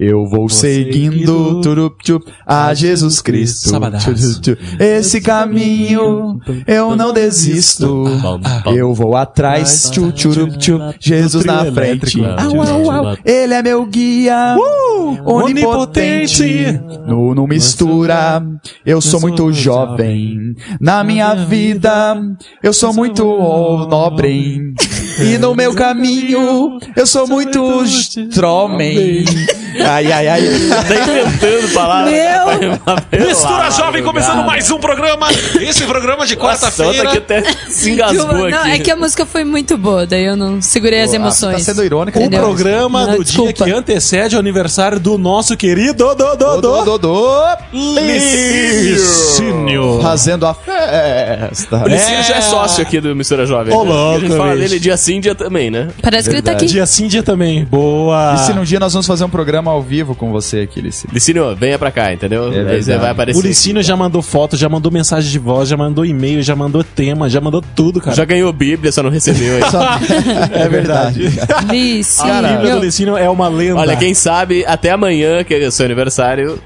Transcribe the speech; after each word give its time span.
Eu 0.00 0.26
vou 0.26 0.48
seguindo 0.48 1.60
turup, 1.60 2.04
tchup, 2.04 2.24
a 2.46 2.72
Jesus 2.72 3.20
Cristo. 3.20 3.70
Esse 4.78 5.20
caminho 5.20 6.40
eu 6.68 6.94
não 6.94 7.12
desisto. 7.12 8.04
Eu 8.72 8.94
vou 8.94 9.16
atrás, 9.16 9.90
tchu, 9.90 10.12
tchurup, 10.12 10.56
Jesus 11.00 11.44
na 11.44 11.64
frente. 11.72 12.24
Au, 12.24 12.62
au, 12.62 12.90
au. 13.08 13.16
Ele 13.24 13.54
é 13.54 13.60
meu 13.60 13.84
guia. 13.86 14.56
Onipotente. 15.24 16.44
onipotente. 16.44 16.80
No, 17.06 17.34
no 17.34 17.48
mistura. 17.48 18.40
Eu 18.86 19.00
sou 19.00 19.20
muito 19.20 19.52
jovem. 19.52 20.54
Na 20.80 21.02
minha 21.02 21.34
vida, 21.34 22.16
eu 22.62 22.72
sou 22.72 22.92
muito 22.92 23.24
nobre. 23.24 24.74
E 25.20 25.38
no 25.38 25.56
meu 25.56 25.74
caminho, 25.76 26.78
eu 26.94 27.06
sou 27.06 27.26
muito 27.26 27.82
stromem. 27.84 29.24
Ai, 29.84 30.12
ai, 30.12 30.28
ai. 30.28 30.40
Tá 30.86 30.94
inventando 30.94 31.72
palavras. 31.74 32.12
Meu! 32.12 33.26
Mistura 33.26 33.70
Jovem 33.70 34.02
começando 34.02 34.44
mais 34.44 34.70
um 34.70 34.78
programa. 34.78 35.28
Esse 35.60 35.84
programa 35.84 36.26
de 36.26 36.36
Nossa, 36.36 36.66
quarta-feira. 36.70 37.10
que 37.10 37.18
até 37.18 37.42
se 37.68 37.90
engasgou 37.92 38.48
Não, 38.50 38.58
aqui. 38.60 38.70
é 38.70 38.78
que 38.78 38.90
a 38.90 38.96
música 38.96 39.26
foi 39.26 39.44
muito 39.44 39.76
boa, 39.76 40.06
daí 40.06 40.24
eu 40.24 40.36
não 40.36 40.60
segurei 40.60 41.02
as 41.02 41.10
Tá 41.10 41.16
emoções. 41.16 41.62
sendo 41.62 41.84
irônica. 41.84 42.18
O 42.18 42.30
programa 42.30 43.06
Não, 43.06 43.16
do 43.16 43.24
dia 43.24 43.44
desculpa. 43.44 43.64
que 43.64 43.70
antecede 43.72 44.36
o 44.36 44.38
aniversário 44.38 44.98
do 44.98 45.18
nosso 45.18 45.56
querido 45.56 46.14
do, 46.14 46.14
do, 46.14 46.36
Do, 46.60 46.84
do, 46.84 46.98
do. 46.98 47.44
Licínio. 47.72 50.00
Fazendo 50.02 50.46
a 50.46 50.54
festa. 50.54 51.84
O 51.84 51.88
Licínio 51.88 52.22
já 52.24 52.36
é 52.36 52.40
sócio 52.40 52.82
aqui 52.82 53.00
do 53.00 53.14
Mistura 53.14 53.46
Jovem. 53.46 53.74
Ô, 53.74 53.84
né? 53.84 53.90
louco, 53.90 54.16
A 54.16 54.20
gente 54.20 54.36
fala 54.36 54.56
dele 54.56 54.78
dia 54.78 54.96
sim, 54.96 55.20
dia 55.20 55.34
também, 55.34 55.70
né? 55.70 55.88
Parece 56.02 56.28
que 56.28 56.34
ele 56.36 56.42
tá 56.42 56.52
aqui. 56.52 56.66
Dia 56.66 56.86
sim, 56.86 57.06
dia 57.06 57.22
também. 57.22 57.64
Boa. 57.64 58.34
E 58.34 58.38
se 58.46 58.52
num 58.52 58.64
dia 58.64 58.80
nós 58.80 58.92
vamos 58.92 59.06
fazer 59.06 59.24
um 59.24 59.28
programa 59.30 59.67
ao 59.68 59.82
vivo 59.82 60.14
com 60.14 60.30
você 60.32 60.60
aqui, 60.60 60.80
Licínio? 60.80 61.14
Licínio, 61.14 61.56
venha 61.56 61.78
pra 61.78 61.90
cá, 61.90 62.12
entendeu? 62.12 62.50
Aí 62.50 62.82
você 62.82 62.96
vai 62.98 63.10
aparecer. 63.10 63.38
O 63.38 63.42
Licínio 63.42 63.82
já 63.82 63.96
mandou 63.96 64.22
foto, 64.22 64.56
já 64.56 64.68
mandou 64.68 64.90
mensagem 64.90 65.30
de 65.30 65.38
voz, 65.38 65.68
já 65.68 65.76
mandou 65.76 66.04
e-mail, 66.04 66.42
já 66.42 66.56
mandou 66.56 66.82
tema, 66.82 67.28
já 67.28 67.40
mandou 67.40 67.62
tudo, 67.74 68.00
cara. 68.00 68.16
Já 68.16 68.24
ganhou 68.24 68.52
Bíblia, 68.52 68.90
só 68.92 69.02
não 69.02 69.10
recebeu 69.10 69.56
aí. 69.56 69.62
É 70.52 70.68
verdade. 70.68 71.28
Lice. 71.70 72.22
A 72.22 72.42
Bíblia 72.42 72.76
do 72.76 72.80
Licínio 72.80 73.16
é 73.16 73.28
uma 73.28 73.48
lenda. 73.48 73.76
Olha, 73.80 73.96
quem 73.96 74.14
sabe 74.14 74.64
até 74.66 74.90
amanhã, 74.90 75.44
que 75.44 75.54
é 75.54 75.66
o 75.66 75.72
seu 75.72 75.86
aniversário, 75.86 76.58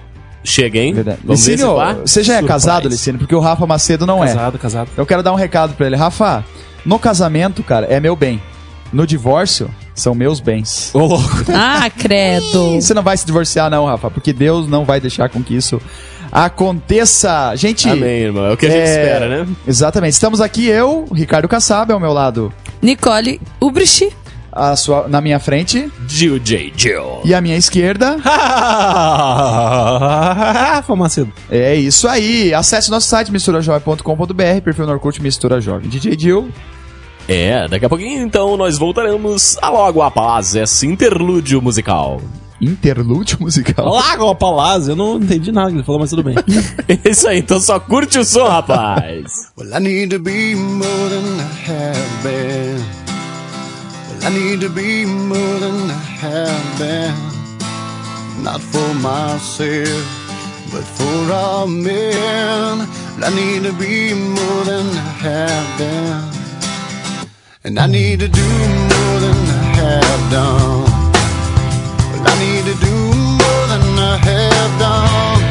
chega, 0.45 0.79
hein? 0.79 0.95
Verdade. 0.95 1.19
Vamos 1.25 1.47
Licínio, 1.47 1.75
você 2.05 2.23
já 2.23 2.35
é 2.35 2.37
Surprise. 2.37 2.49
casado, 2.49 2.89
Licínio? 2.89 3.19
Porque 3.19 3.35
o 3.35 3.41
Rafa 3.41 3.67
Macedo 3.67 4.07
não 4.07 4.23
é. 4.25 4.29
Casado, 4.29 4.59
casado. 4.59 4.91
Eu 4.97 5.07
quero 5.07 5.23
dar 5.23 5.33
um 5.33 5.37
recado 5.37 5.75
pra 5.75 5.87
ele. 5.87 5.97
Rafa, 5.97 6.45
no 6.85 6.99
casamento, 6.99 7.63
cara, 7.63 7.87
é 7.87 8.01
meu 8.01 8.17
bem. 8.17 8.41
No 8.93 9.07
divórcio, 9.07 9.71
são 9.95 10.15
meus 10.15 10.41
bens. 10.41 10.91
Ô, 10.95 11.01
louco. 11.07 11.45
Ah, 11.55 11.91
credo. 11.91 12.81
Você 12.81 12.95
não 12.95 13.03
vai 13.03 13.17
se 13.17 13.27
divorciar, 13.27 13.71
não, 13.71 13.85
Rafa, 13.87 14.11
porque 14.11 14.33
Deus 14.33 14.67
não 14.69 14.85
vai 14.85 15.01
deixar 15.01 15.29
com 15.29 15.43
que 15.43 15.55
isso 15.55 15.81
aconteça. 16.31 17.55
Gente. 17.57 17.89
Amém, 17.89 18.23
irmão. 18.23 18.47
É 18.47 18.53
o 18.53 18.57
que 18.57 18.67
a 18.67 18.71
gente 18.71 18.81
é, 18.81 18.85
espera, 18.85 19.29
né? 19.29 19.47
Exatamente. 19.67 20.13
Estamos 20.15 20.41
aqui, 20.41 20.67
eu, 20.67 21.07
Ricardo 21.13 21.47
Kassab, 21.47 21.93
ao 21.93 22.01
meu 22.01 22.13
lado, 22.13 22.53
Nicole 22.81 23.39
Ubrich. 23.61 24.11
a 24.51 24.75
sua, 24.77 25.07
na 25.09 25.21
minha 25.21 25.39
frente, 25.39 25.91
Jill 26.09 26.39
J. 26.39 26.73
Jill. 26.75 27.21
e 27.25 27.35
à 27.35 27.41
minha 27.41 27.57
esquerda. 27.57 28.17
Rafa 29.53 30.97
Macedo. 30.97 31.33
É 31.51 31.75
isso 31.75 32.09
aí. 32.09 32.55
Acesse 32.55 32.91
nosso 32.91 33.09
site 33.09 33.31
misturajovem.com.br, 33.31 34.61
perfil 34.65 34.87
no 34.87 34.93
Orkut 34.93 35.21
Mistura 35.23 35.61
Jovem. 35.61 35.89
DJ 35.89 36.19
Jill. 36.19 36.49
É, 37.29 37.69
daqui 37.69 37.85
a 37.85 37.89
pouquinho 37.89 38.23
então 38.23 38.57
nós 38.57 38.77
voltaremos 38.79 39.57
a 39.63 39.71
logo 39.71 40.03
após 40.03 40.55
esse 40.55 40.87
interlúdio 40.87 41.63
musical. 41.63 42.21
Interlúdio 42.61 43.39
musical. 43.41 43.89
Lago 43.93 44.29
a 44.29 44.35
Palácio. 44.37 44.93
Eu 44.93 44.97
não 44.97 45.17
entendi 45.17 45.51
nada 45.51 45.71
que 45.71 45.77
ele 45.77 45.83
falou, 45.85 46.01
mas 46.01 46.11
tudo 46.11 46.23
bem. 46.23 46.37
É 46.89 47.11
isso 47.11 47.27
aí, 47.27 47.39
então 47.39 47.59
só 47.61 47.81
curte 47.81 48.19
o 48.19 48.25
som, 48.25 48.47
rapaz. 48.47 49.51
Well, 49.59 49.75
I 49.75 49.81
need 49.81 50.11
to 50.17 50.21
be 50.23 50.55
more 50.55 51.09
than 51.09 51.41
I 51.41 51.71
have 51.71 52.23
been. 52.23 52.85
Well, 54.09 54.27
I 54.27 54.31
need 54.31 54.61
to 54.61 54.71
be 54.71 55.05
more 55.07 55.59
than 55.59 55.91
I 55.91 56.25
have 56.25 56.79
been. 56.79 57.15
Not 58.45 58.61
for 58.61 58.95
myself, 58.95 60.05
but 60.73 60.85
for 60.85 61.33
all 61.33 61.67
men. 61.67 62.79
Well, 63.19 63.25
I 63.25 63.31
need 63.31 63.65
to 63.65 63.73
be 63.73 64.15
more 64.15 64.65
than 64.65 64.87
I 64.87 65.13
have 65.23 65.79
been. 65.79 66.42
And 67.65 67.79
I 67.79 67.87
need 67.87 68.19
to 68.19 68.27
do 68.27 68.43
more 68.43 69.21
than 69.21 69.37
I 69.47 69.63
have 69.79 70.31
done. 70.33 70.83
Well, 72.11 72.27
I 72.27 72.35
need 72.41 72.65
to 72.65 72.75
do 72.85 72.95
more 73.39 73.67
than 73.69 73.99
I 74.01 74.17
have 74.17 74.81
done. 74.81 75.42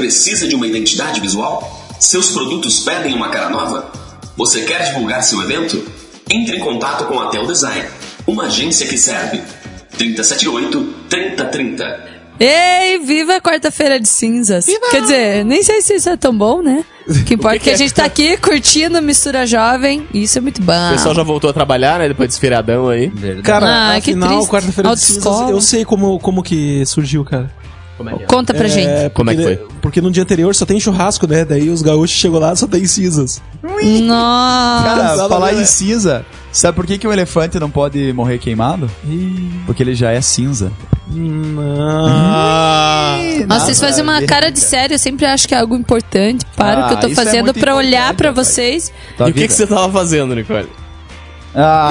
Precisa 0.00 0.48
de 0.48 0.54
uma 0.56 0.66
identidade 0.66 1.20
visual? 1.20 1.86
Seus 1.98 2.30
produtos 2.30 2.80
pedem 2.80 3.14
uma 3.14 3.28
cara 3.28 3.50
nova? 3.50 3.92
Você 4.36 4.62
quer 4.62 4.82
divulgar 4.86 5.22
seu 5.22 5.42
evento? 5.42 5.84
Entre 6.30 6.56
em 6.56 6.60
contato 6.60 7.04
com 7.04 7.20
a 7.20 7.28
Tel 7.28 7.46
Design, 7.46 7.84
Uma 8.26 8.44
agência 8.44 8.86
que 8.86 8.96
serve. 8.96 9.42
378-3030. 9.98 12.10
Ei, 12.38 12.98
viva 13.00 13.36
a 13.36 13.40
quarta-feira 13.40 14.00
de 14.00 14.08
cinzas. 14.08 14.64
Quer 14.90 15.02
dizer, 15.02 15.44
nem 15.44 15.62
sei 15.62 15.82
se 15.82 15.94
isso 15.96 16.08
é 16.08 16.16
tão 16.16 16.34
bom, 16.36 16.62
né? 16.62 16.84
O 17.10 17.24
que 17.24 17.34
importa 17.34 17.56
é 17.56 17.58
que 17.58 17.70
a 17.70 17.76
gente 17.76 17.92
tá 17.92 18.04
aqui 18.04 18.36
curtindo 18.36 19.02
Mistura 19.02 19.44
Jovem. 19.44 20.06
E 20.14 20.22
isso 20.22 20.38
é 20.38 20.40
muito 20.40 20.62
bom. 20.62 20.88
O 20.90 20.92
pessoal 20.92 21.12
já 21.14 21.24
voltou 21.24 21.50
a 21.50 21.52
trabalhar, 21.52 21.98
né? 21.98 22.06
Depois 22.08 22.28
desse 22.28 22.38
feriadão 22.40 22.88
aí. 22.88 23.10
Cara, 23.42 23.96
Ah, 23.96 24.00
que 24.00 24.10
afinal, 24.12 24.36
triste. 24.36 24.48
quarta-feira 24.50 24.94
de 24.94 25.00
cinzas, 25.00 25.50
eu 25.50 25.60
sei 25.60 25.84
como, 25.84 26.20
como 26.20 26.40
que 26.42 26.86
surgiu, 26.86 27.24
cara. 27.24 27.50
Conta 28.26 28.54
pra 28.54 28.68
gente. 28.68 28.88
É, 28.88 29.08
Como 29.10 29.30
é 29.30 29.36
que 29.36 29.42
foi? 29.42 29.56
Porque 29.82 30.00
no 30.00 30.10
dia 30.10 30.22
anterior 30.22 30.54
só 30.54 30.64
tem 30.66 30.78
churrasco, 30.80 31.26
né? 31.26 31.44
Daí 31.44 31.68
os 31.70 31.82
gaúchos 31.82 32.16
chegou 32.16 32.38
lá 32.40 32.54
só 32.56 32.66
tem 32.66 32.86
cinzas. 32.86 33.40
Nossa. 33.62 34.84
Cara, 34.84 35.28
falar 35.28 35.52
em 35.54 35.64
cinza, 35.64 36.24
sabe 36.52 36.76
por 36.76 36.86
que, 36.86 36.98
que 36.98 37.06
um 37.08 37.12
elefante 37.12 37.58
não 37.58 37.70
pode 37.70 38.12
morrer 38.12 38.38
queimado? 38.38 38.90
Porque 39.66 39.82
ele 39.82 39.94
já 39.94 40.10
é 40.12 40.20
cinza. 40.20 40.70
Não. 41.12 42.06
Nossa, 43.46 43.66
vocês 43.66 43.80
fazem 43.80 44.02
uma 44.04 44.22
cara 44.22 44.50
de 44.50 44.60
sério. 44.60 44.94
Eu 44.94 44.98
sempre 44.98 45.26
acho 45.26 45.48
que 45.48 45.54
é 45.54 45.58
algo 45.58 45.74
importante. 45.76 46.44
Para 46.56 46.84
o 46.84 46.88
que 46.88 46.94
eu 46.94 46.98
Ah, 46.98 47.00
tô 47.00 47.06
isso 47.08 47.20
é 47.20 47.24
fazendo 47.24 47.44
muito 47.46 47.60
pra 47.60 47.74
olhar 47.74 48.12
importante, 48.12 48.16
pra 48.16 48.28
rapaz. 48.30 48.46
vocês. 48.48 48.92
Tua 49.16 49.28
e 49.28 49.30
o 49.30 49.34
que, 49.34 49.40
vida- 49.40 49.48
que 49.52 49.54
você 49.54 49.66
tava 49.66 49.90
fazendo, 49.92 50.34
Nicole? 50.34 50.68
Ah. 51.54 51.90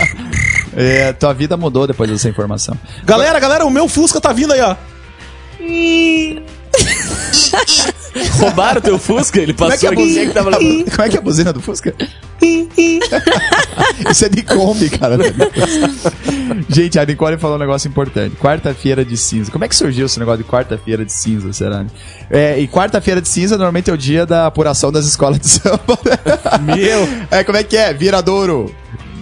é, 0.76 1.12
tua 1.12 1.32
vida 1.32 1.56
mudou 1.56 1.86
depois 1.86 2.10
dessa 2.10 2.28
informação. 2.28 2.74
Galera, 3.04 3.38
galera, 3.38 3.64
o 3.64 3.70
meu 3.70 3.88
Fusca 3.88 4.20
tá 4.20 4.32
vindo 4.32 4.52
aí, 4.52 4.60
ó. 4.60 4.74
Roubaram 8.38 8.80
teu 8.80 8.98
Fusca? 8.98 9.40
Ele 9.40 9.52
Como 9.54 9.72
é 9.72 9.76
que 9.76 9.86
passou 9.86 9.90
é 9.90 9.92
a 9.92 9.96
buzina? 10.06 10.26
que 10.26 10.34
tava 10.34 10.50
levando? 10.50 10.90
Como 10.90 11.02
é 11.02 11.08
que 11.08 11.16
é 11.16 11.18
a 11.18 11.22
buzina 11.22 11.52
do 11.52 11.60
Fusca? 11.60 11.94
Isso 14.10 14.24
é 14.24 14.28
de 14.28 14.42
Kombi, 14.42 14.88
cara. 14.90 15.16
Gente, 16.68 16.98
a 16.98 17.04
Nicole 17.04 17.36
falou 17.38 17.56
um 17.56 17.60
negócio 17.60 17.88
importante. 17.88 18.34
Quarta-feira 18.36 19.04
de 19.04 19.16
cinza. 19.16 19.50
Como 19.50 19.64
é 19.64 19.68
que 19.68 19.76
surgiu 19.76 20.06
esse 20.06 20.18
negócio 20.18 20.42
de 20.42 20.48
quarta-feira 20.48 21.04
de 21.04 21.12
cinza, 21.12 21.52
será? 21.52 21.84
É, 22.30 22.58
e 22.58 22.66
quarta-feira 22.66 23.20
de 23.20 23.28
cinza 23.28 23.56
normalmente 23.56 23.90
é 23.90 23.92
o 23.92 23.98
dia 23.98 24.24
da 24.24 24.46
apuração 24.46 24.90
das 24.90 25.04
escolas 25.06 25.38
de 25.38 25.48
samba. 25.48 25.98
Meu. 26.62 27.08
É, 27.30 27.44
como 27.44 27.58
é 27.58 27.62
que 27.62 27.76
é? 27.76 27.92
Viradouro. 27.92 28.74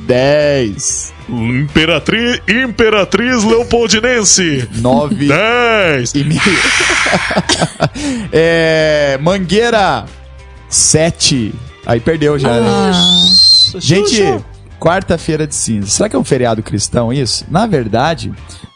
10, 0.08 1.12
Imperatriz, 1.28 2.40
Imperatriz 2.48 3.44
Leopoldinense. 3.44 4.66
9 4.80 5.28
10. 5.28 6.14
e 6.14 6.24
meio. 6.24 6.40
é, 8.32 9.18
Mangueira, 9.20 10.06
7. 10.70 11.54
Aí 11.84 12.00
perdeu 12.00 12.38
já, 12.38 12.58
né? 12.58 12.92
Gente, 13.78 14.42
quarta-feira 14.80 15.46
de 15.46 15.54
cinza. 15.54 15.88
Será 15.88 16.08
que 16.08 16.16
é 16.16 16.18
um 16.18 16.24
feriado 16.24 16.62
cristão 16.62 17.12
isso? 17.12 17.44
Na 17.50 17.66
verdade, 17.66 18.32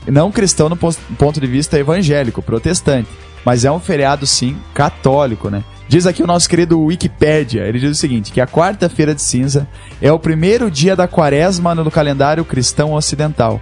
não 0.06 0.30
cristão 0.30 0.68
no 0.68 0.76
ponto 0.76 1.40
de 1.40 1.46
vista 1.46 1.78
evangélico, 1.78 2.42
protestante. 2.42 3.08
Mas 3.42 3.64
é 3.64 3.72
um 3.72 3.80
feriado, 3.80 4.26
sim, 4.26 4.54
católico, 4.74 5.48
né? 5.48 5.64
Diz 5.92 6.06
aqui 6.06 6.22
o 6.22 6.26
nosso 6.26 6.48
querido 6.48 6.80
Wikipédia. 6.80 7.64
Ele 7.64 7.78
diz 7.78 7.90
o 7.90 7.94
seguinte: 7.94 8.32
que 8.32 8.40
a 8.40 8.46
quarta-feira 8.46 9.14
de 9.14 9.20
cinza 9.20 9.68
é 10.00 10.10
o 10.10 10.18
primeiro 10.18 10.70
dia 10.70 10.96
da 10.96 11.06
quaresma 11.06 11.74
no 11.74 11.90
calendário 11.90 12.46
cristão 12.46 12.94
ocidental. 12.94 13.60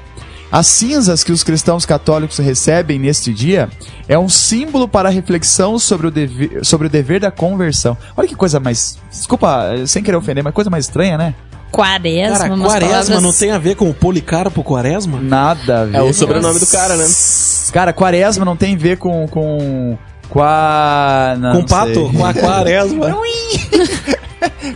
As 0.49 0.69
cinzas 0.69 1.25
que 1.25 1.33
os 1.33 1.43
cristãos 1.43 1.85
católicos 1.85 2.39
recebem 2.39 3.01
neste 3.01 3.35
dia 3.35 3.69
é 4.07 4.17
um 4.17 4.29
símbolo 4.29 4.87
para 4.87 5.09
a 5.09 5.13
reflexão 5.13 5.77
sobre 5.77 6.07
o, 6.07 6.11
dever, 6.13 6.65
sobre 6.65 6.87
o 6.87 6.91
dever 6.91 7.19
da 7.19 7.33
conversão. 7.33 7.99
Olha 8.17 8.29
que 8.29 8.37
coisa 8.37 8.61
mais. 8.61 8.97
Desculpa, 9.11 9.65
sem 9.89 10.01
querer 10.01 10.17
ofender, 10.17 10.45
mas 10.45 10.55
coisa 10.55 10.71
mais 10.71 10.85
estranha, 10.85 11.19
né? 11.19 11.35
quaresma, 11.73 12.39
Cara, 12.39 12.57
quaresma 12.59 12.89
palavras- 12.89 13.23
não 13.25 13.33
tem 13.33 13.51
a 13.51 13.59
ver 13.59 13.75
com 13.75 13.91
o 13.91 13.95
Policarpo 13.95 14.63
Quaresma? 14.63 15.21
Nada 15.21 15.81
a 15.81 15.85
ver. 15.85 15.97
É 15.97 16.03
o 16.03 16.15
sobrenome 16.15 16.61
do 16.61 16.67
cara, 16.69 16.97
né? 16.97 17.09
Cara, 17.73 17.93
quaresma 17.93 18.45
não 18.45 18.57
tem 18.57 18.77
a 18.77 18.79
ver 18.79 18.99
com. 18.99 19.27
com. 19.27 19.99
Qua... 20.31 21.37
não, 21.39 21.53
com 21.53 21.59
não 21.59 21.65
pato? 21.67 21.93
sei. 21.95 22.09
Com 22.13 22.25
a 22.25 22.33
quaresma? 22.35 23.17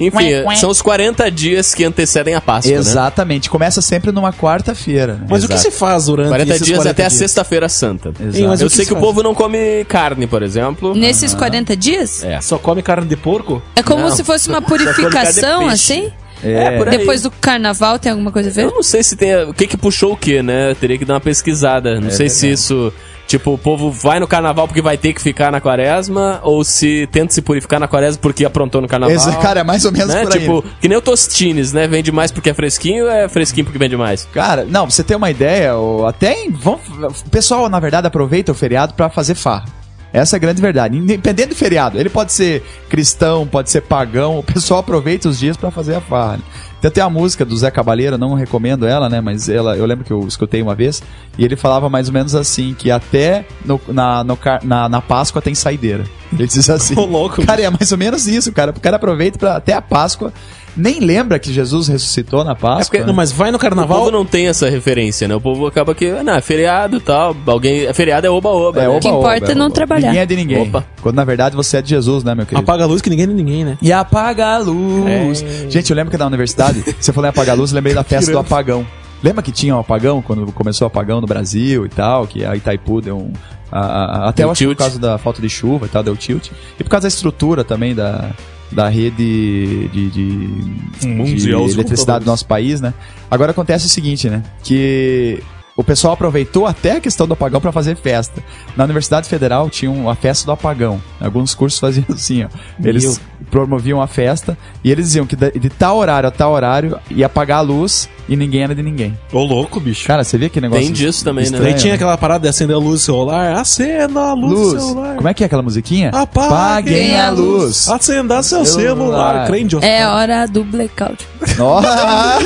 Enfim, 0.01 0.57
são 0.57 0.71
os 0.71 0.83
40 0.83 1.31
dias 1.31 1.75
que 1.75 1.85
antecedem 1.85 2.35
a 2.35 2.41
Páscoa, 2.41 2.73
né? 2.73 2.79
Exatamente. 2.79 3.49
Começa 3.49 3.81
sempre 3.81 4.11
numa 4.13 4.33
quarta-feira. 4.33 5.15
né? 5.15 5.27
Mas 5.29 5.45
o 5.45 5.49
que 5.49 5.55
Exato. 5.55 5.71
se 5.71 5.79
faz 5.79 6.07
durante 6.07 6.29
40 6.29 6.55
esses 6.55 6.67
dias 6.67 6.79
40 6.79 6.91
até 6.91 7.05
a 7.05 7.09
dias? 7.09 7.19
sexta-feira 7.19 7.69
santa. 7.69 8.09
Exato. 8.21 8.49
mas 8.49 8.61
Eu 8.61 8.69
que 8.69 8.75
sei 8.75 8.85
se 8.85 8.91
que 8.93 8.97
o 8.97 9.01
povo 9.01 9.23
não 9.23 9.35
come 9.35 9.85
carne, 9.89 10.27
por 10.27 10.43
exemplo. 10.43 10.95
Nesses 10.95 11.33
40 11.35 11.77
dias? 11.77 12.25
É. 12.25 12.41
Só 12.41 12.59
come 12.59 12.83
carne 12.83 13.07
de 13.07 13.17
porco? 13.17 13.63
É 13.77 13.83
como 13.83 14.03
Não. 14.03 14.11
se 14.11 14.25
fosse 14.25 14.49
uma 14.49 14.61
purificação, 14.61 15.69
assim? 15.69 16.11
É, 16.43 16.77
por 16.77 16.89
aí. 16.89 16.99
Depois 16.99 17.23
do 17.23 17.31
carnaval 17.31 17.99
tem 17.99 18.11
alguma 18.13 18.31
coisa 18.33 18.51
a 18.51 18.53
ver? 18.53 18.65
Eu 18.65 18.71
não 18.73 18.83
sei 18.83 19.03
se 19.03 19.17
tem. 19.17 19.35
O 19.45 19.55
que 19.55 19.67
que 19.67 19.77
puxou 19.77 20.13
o 20.13 20.17
que, 20.17 20.43
né? 20.43 20.73
Eu 20.73 20.75
teria 20.75 20.99
que 20.99 21.05
dar 21.05 21.15
uma 21.15 21.21
pesquisada. 21.21 21.99
Não 22.01 22.11
sei 22.11 22.29
se 22.29 22.51
isso. 22.51 22.93
Tipo, 23.27 23.55
o 23.55 23.59
povo 23.59 23.91
vai 23.91 24.21
no 24.21 24.29
carnaval 24.29 24.69
porque 24.69 24.83
vai 24.83 24.99
ter 24.99 25.13
que 25.15 25.21
ficar 25.21 25.51
na 25.51 25.61
quaresma, 25.61 26.41
ou 26.43 26.63
se 26.63 27.09
tenta 27.11 27.33
se 27.33 27.41
purificar 27.41 27.81
na 27.81 27.89
quaresma 27.89 28.21
porque 28.21 28.45
aprontou 28.45 28.81
no 28.83 28.87
carnaval. 28.89 29.15
Exa- 29.17 29.33
cara, 29.37 29.61
é 29.61 29.65
mais 29.65 29.85
ou 29.85 29.93
menos 29.93 30.15
né? 30.15 30.23
por 30.23 30.33
aí. 30.35 30.41
Tipo, 30.41 30.65
que 30.81 30.89
nem 30.89 30.99
o 30.99 31.01
Tostines, 31.01 31.73
né? 31.73 31.87
Vende 31.89 32.13
mais 32.13 32.31
porque 32.31 32.51
é 32.51 32.55
fresquinho 32.55 33.05
ou 33.05 33.11
é 33.11 33.29
fresquinho 33.29 33.65
porque 33.65 33.79
vende 33.79 33.97
mais? 33.97 34.29
Cara, 34.33 34.65
não, 34.65 34.83
pra 34.87 34.91
você 34.95 35.03
ter 35.03 35.17
uma 35.17 35.31
ideia, 35.31 35.75
o- 35.77 36.07
até 36.07 36.45
em, 36.45 36.51
vão, 36.51 36.79
o 37.25 37.31
pessoal, 37.31 37.69
na 37.69 37.81
verdade, 37.81 38.07
aproveita 38.07 38.53
o 38.53 38.55
feriado 38.55 38.93
pra 38.95 39.09
fazer 39.09 39.35
farra. 39.35 39.65
Essa 40.13 40.37
é 40.37 40.39
a 40.39 40.41
grande 40.41 40.63
verdade. 40.63 40.97
Independente 40.97 41.49
do 41.49 41.55
feriado, 41.57 41.99
ele 41.99 42.09
pode 42.09 42.33
ser 42.33 42.63
cristão, 42.89 43.45
pode 43.49 43.69
ser 43.69 43.81
pagão, 43.81 44.39
o 44.39 44.43
pessoal 44.45 44.79
aproveita 44.79 45.29
os 45.29 45.39
dias 45.39 45.57
pra 45.57 45.73
fazer 45.73 45.97
a 45.97 46.01
farra. 46.01 46.37
Então 46.37 46.45
tem 46.91 47.03
a 47.03 47.09
música 47.11 47.45
do 47.45 47.57
Zé 47.57 47.71
Cabaleiro, 47.71 48.15
eu 48.15 48.19
não 48.19 48.35
recomendo 48.35 48.87
ela, 48.87 49.09
né? 49.09 49.21
Mas 49.21 49.49
ela, 49.49 49.77
eu 49.77 49.87
lembro 49.87 50.05
que 50.05 50.13
eu 50.13 50.27
escutei 50.27 50.61
uma 50.63 50.75
vez, 50.75 51.03
e 51.39 51.45
ele 51.45 51.57
falava 51.57 51.89
mais 51.89 52.09
ou 52.09 52.15
menos 52.15 52.35
assim, 52.35 52.75
que 52.79 52.91
até 52.91 53.47
no- 53.65 53.81
na, 53.89 54.23
no 54.25 54.39
na, 54.63 54.89
na 54.89 55.01
Páscoa 55.01 55.41
tem 55.43 55.55
saideira. 55.55 56.05
Ele 56.33 56.47
diz 56.47 56.69
assim. 56.69 56.95
Ô, 56.99 57.05
louco. 57.05 57.45
Cara, 57.45 57.63
é 57.63 57.71
mais 57.71 57.91
ou 57.93 57.99
menos 57.99 58.27
isso, 58.27 58.53
cara. 58.53 58.71
O 58.73 58.81
cara 58.81 58.97
aproveita 58.97 59.39
pra, 59.39 59.57
até 59.57 59.73
a 59.73 59.83
Páscoa. 59.83 60.33
Nem 60.77 60.99
lembra 61.01 61.39
que 61.39 61.53
Jesus 61.53 61.87
ressuscitou 61.89 62.43
na 62.45 62.55
Páscoa. 62.55 62.85
porque- 62.87 62.99
né? 63.01 63.07
Não, 63.07 63.15
mas 63.15 63.31
vai 63.31 63.51
no 63.51 63.57
O 63.57 63.61
povo 63.61 63.71
carnaval. 63.77 64.11
não 64.11 64.25
tem 64.25 64.49
essa 64.49 64.69
referência, 64.69 65.29
né? 65.29 65.35
O 65.35 65.41
povo 65.41 65.67
acaba 65.67 65.95
que, 65.95 66.11
não, 66.23 66.35
é 66.35 66.41
feriado 66.41 66.97
e 66.97 67.01
tal. 67.01 67.37
Alguém, 67.47 67.93
feriado 67.95 68.27
é 68.27 68.31
oba-oba. 68.31 68.81
É, 68.81 68.83
né? 68.83 68.89
oba, 68.89 69.01
que 69.01 69.09
importa 69.09 69.53
é 69.53 69.55
não 69.55 69.71
trabalhar. 69.71 70.09
Ninguém 70.09 70.21
é 70.23 70.27
de 70.27 70.37
ninguém. 70.37 70.63
Opa. 70.69 70.85
Quando 71.01 71.17
na 71.17 71.25
verdade 71.25 71.55
você 71.55 71.77
é 71.77 71.83
de 71.83 71.91
Jesus, 71.91 72.25
né, 72.25 72.35
meu 72.35 72.45
querido? 72.45 72.61
Apaga 72.63 72.85
a 72.85 72.87
luz 72.87 73.01
que 73.01 73.09
ninguém 73.11 73.25
é 73.25 73.29
de 73.29 73.35
ninguém, 73.35 73.65
né? 73.65 73.79
E 73.81 73.93
apaga 73.93 74.47
a 74.55 74.59
luz. 74.59 75.45
Gente, 75.69 75.91
eu 75.91 75.97
lembro 75.97 76.11
que 76.11 76.19
na 76.19 76.27
universidade, 76.27 76.83
você 77.01 77.13
falou 77.13 77.27
em 77.27 77.31
apagar 77.31 77.55
a 77.55 77.59
luz, 77.59 77.71
eu 77.71 77.77
lembrei 77.77 77.95
da 77.95 78.03
festa 78.05 78.33
do 78.33 78.39
apagão. 78.39 78.87
Lembra 79.23 79.43
que 79.43 79.53
tinha 79.53 79.75
um 79.75 79.79
apagão, 79.79 80.21
quando 80.21 80.51
começou 80.53 80.87
o 80.87 80.89
apagão 80.89 81.21
no 81.21 81.27
Brasil 81.27 81.87
e 81.87 81.89
tal, 81.89 82.27
que 82.27 82.45
a 82.45 82.55
Itaipu 82.57 83.01
deu 83.01 83.17
um... 83.17 83.33
a- 83.73 83.79
a- 83.81 84.29
até 84.29 84.43
Deu 84.43 84.49
eu 84.49 84.53
acho 84.53 84.59
que 84.59 84.65
por 84.67 84.71
tilt. 84.75 84.79
causa 84.79 84.99
da 84.99 85.17
falta 85.19 85.41
de 85.41 85.49
chuva 85.49 85.87
e 85.87 85.89
tal, 85.89 86.03
deu 86.03 86.15
tilt. 86.17 86.49
E 86.79 86.85
por 86.85 86.91
causa 86.91 87.05
da 87.05 87.09
estrutura 87.09 87.65
também 87.65 87.95
da, 87.95 88.31
da 88.75 88.89
rede 88.89 89.89
de, 89.89 90.11
de, 90.11 90.11
de 90.11 91.53
dos 91.53 91.75
eletricidade 91.75 92.25
do 92.25 92.29
nosso 92.29 92.47
país, 92.47 92.81
né? 92.81 92.93
Agora 93.31 93.53
acontece 93.53 93.87
o 93.87 93.89
seguinte, 93.89 94.29
né? 94.29 94.43
Que 94.63 95.43
o 95.77 95.83
pessoal 95.83 96.15
aproveitou 96.15 96.67
até 96.67 96.93
a 96.97 97.01
questão 97.01 97.27
do 97.27 97.33
apagão 97.35 97.61
para 97.61 97.73
fazer 97.73 97.97
festa. 97.97 98.43
Na 98.77 98.85
Universidade 98.85 99.29
Federal 99.29 99.69
tinha 99.69 100.11
a 100.11 100.15
festa 100.15 100.47
do 100.47 100.53
apagão. 100.53 101.01
Alguns 101.21 101.55
cursos 101.55 101.81
faziam 101.81 102.05
assim, 102.11 102.45
ó. 102.45 102.49
Eles 102.83 103.21
promoviam 103.51 104.01
a 104.01 104.07
festa 104.07 104.57
e 104.83 104.91
eles 104.91 105.07
diziam 105.07 105.27
que 105.27 105.37
de 105.37 105.69
tal 105.71 105.99
horário 105.99 106.29
a 106.29 106.33
tal 106.33 106.53
horário 106.53 106.99
ia 107.11 107.27
apagar 107.27 107.59
a 107.59 107.61
luz 107.61 108.09
e 108.29 108.37
ninguém 108.37 108.63
era 108.63 108.75
de 108.75 108.83
ninguém. 108.83 109.19
Ô, 109.33 109.43
louco, 109.43 109.79
bicho. 109.79 110.07
Cara, 110.07 110.25
você 110.25 110.39
via 110.39 110.49
que 110.49 110.61
negócio 110.61 110.83
Tem 110.85 110.93
disso 110.93 111.25
também, 111.25 111.43
né? 111.43 111.51
estranho, 111.51 111.73
Daí 111.73 111.81
tinha 111.81 111.95
aquela 111.95 112.17
parada 112.17 112.43
de 112.45 112.49
acender 112.49 112.75
a 112.75 112.79
luz 112.79 113.01
do 113.01 113.05
celular. 113.05 113.53
Acenda 113.55 114.21
a 114.21 114.33
luz, 114.33 114.51
do 114.51 114.57
luz. 114.71 114.83
celular. 114.83 115.17
Como 115.17 115.29
é 115.29 115.35
que 115.35 115.43
é 115.43 115.47
aquela 115.47 115.63
musiquinha? 115.63 116.11
Apaguem 116.11 117.21
a 117.21 117.31
luz. 117.31 117.89
Acenda 117.89 118.43
seu 118.43 118.65
Celular. 118.65 119.33
celular. 119.35 119.47
Crente, 119.47 119.77
É 119.83 120.07
hora 120.07 120.47
do 120.47 120.65
blackout. 120.65 121.27
Nossa! 121.59 121.89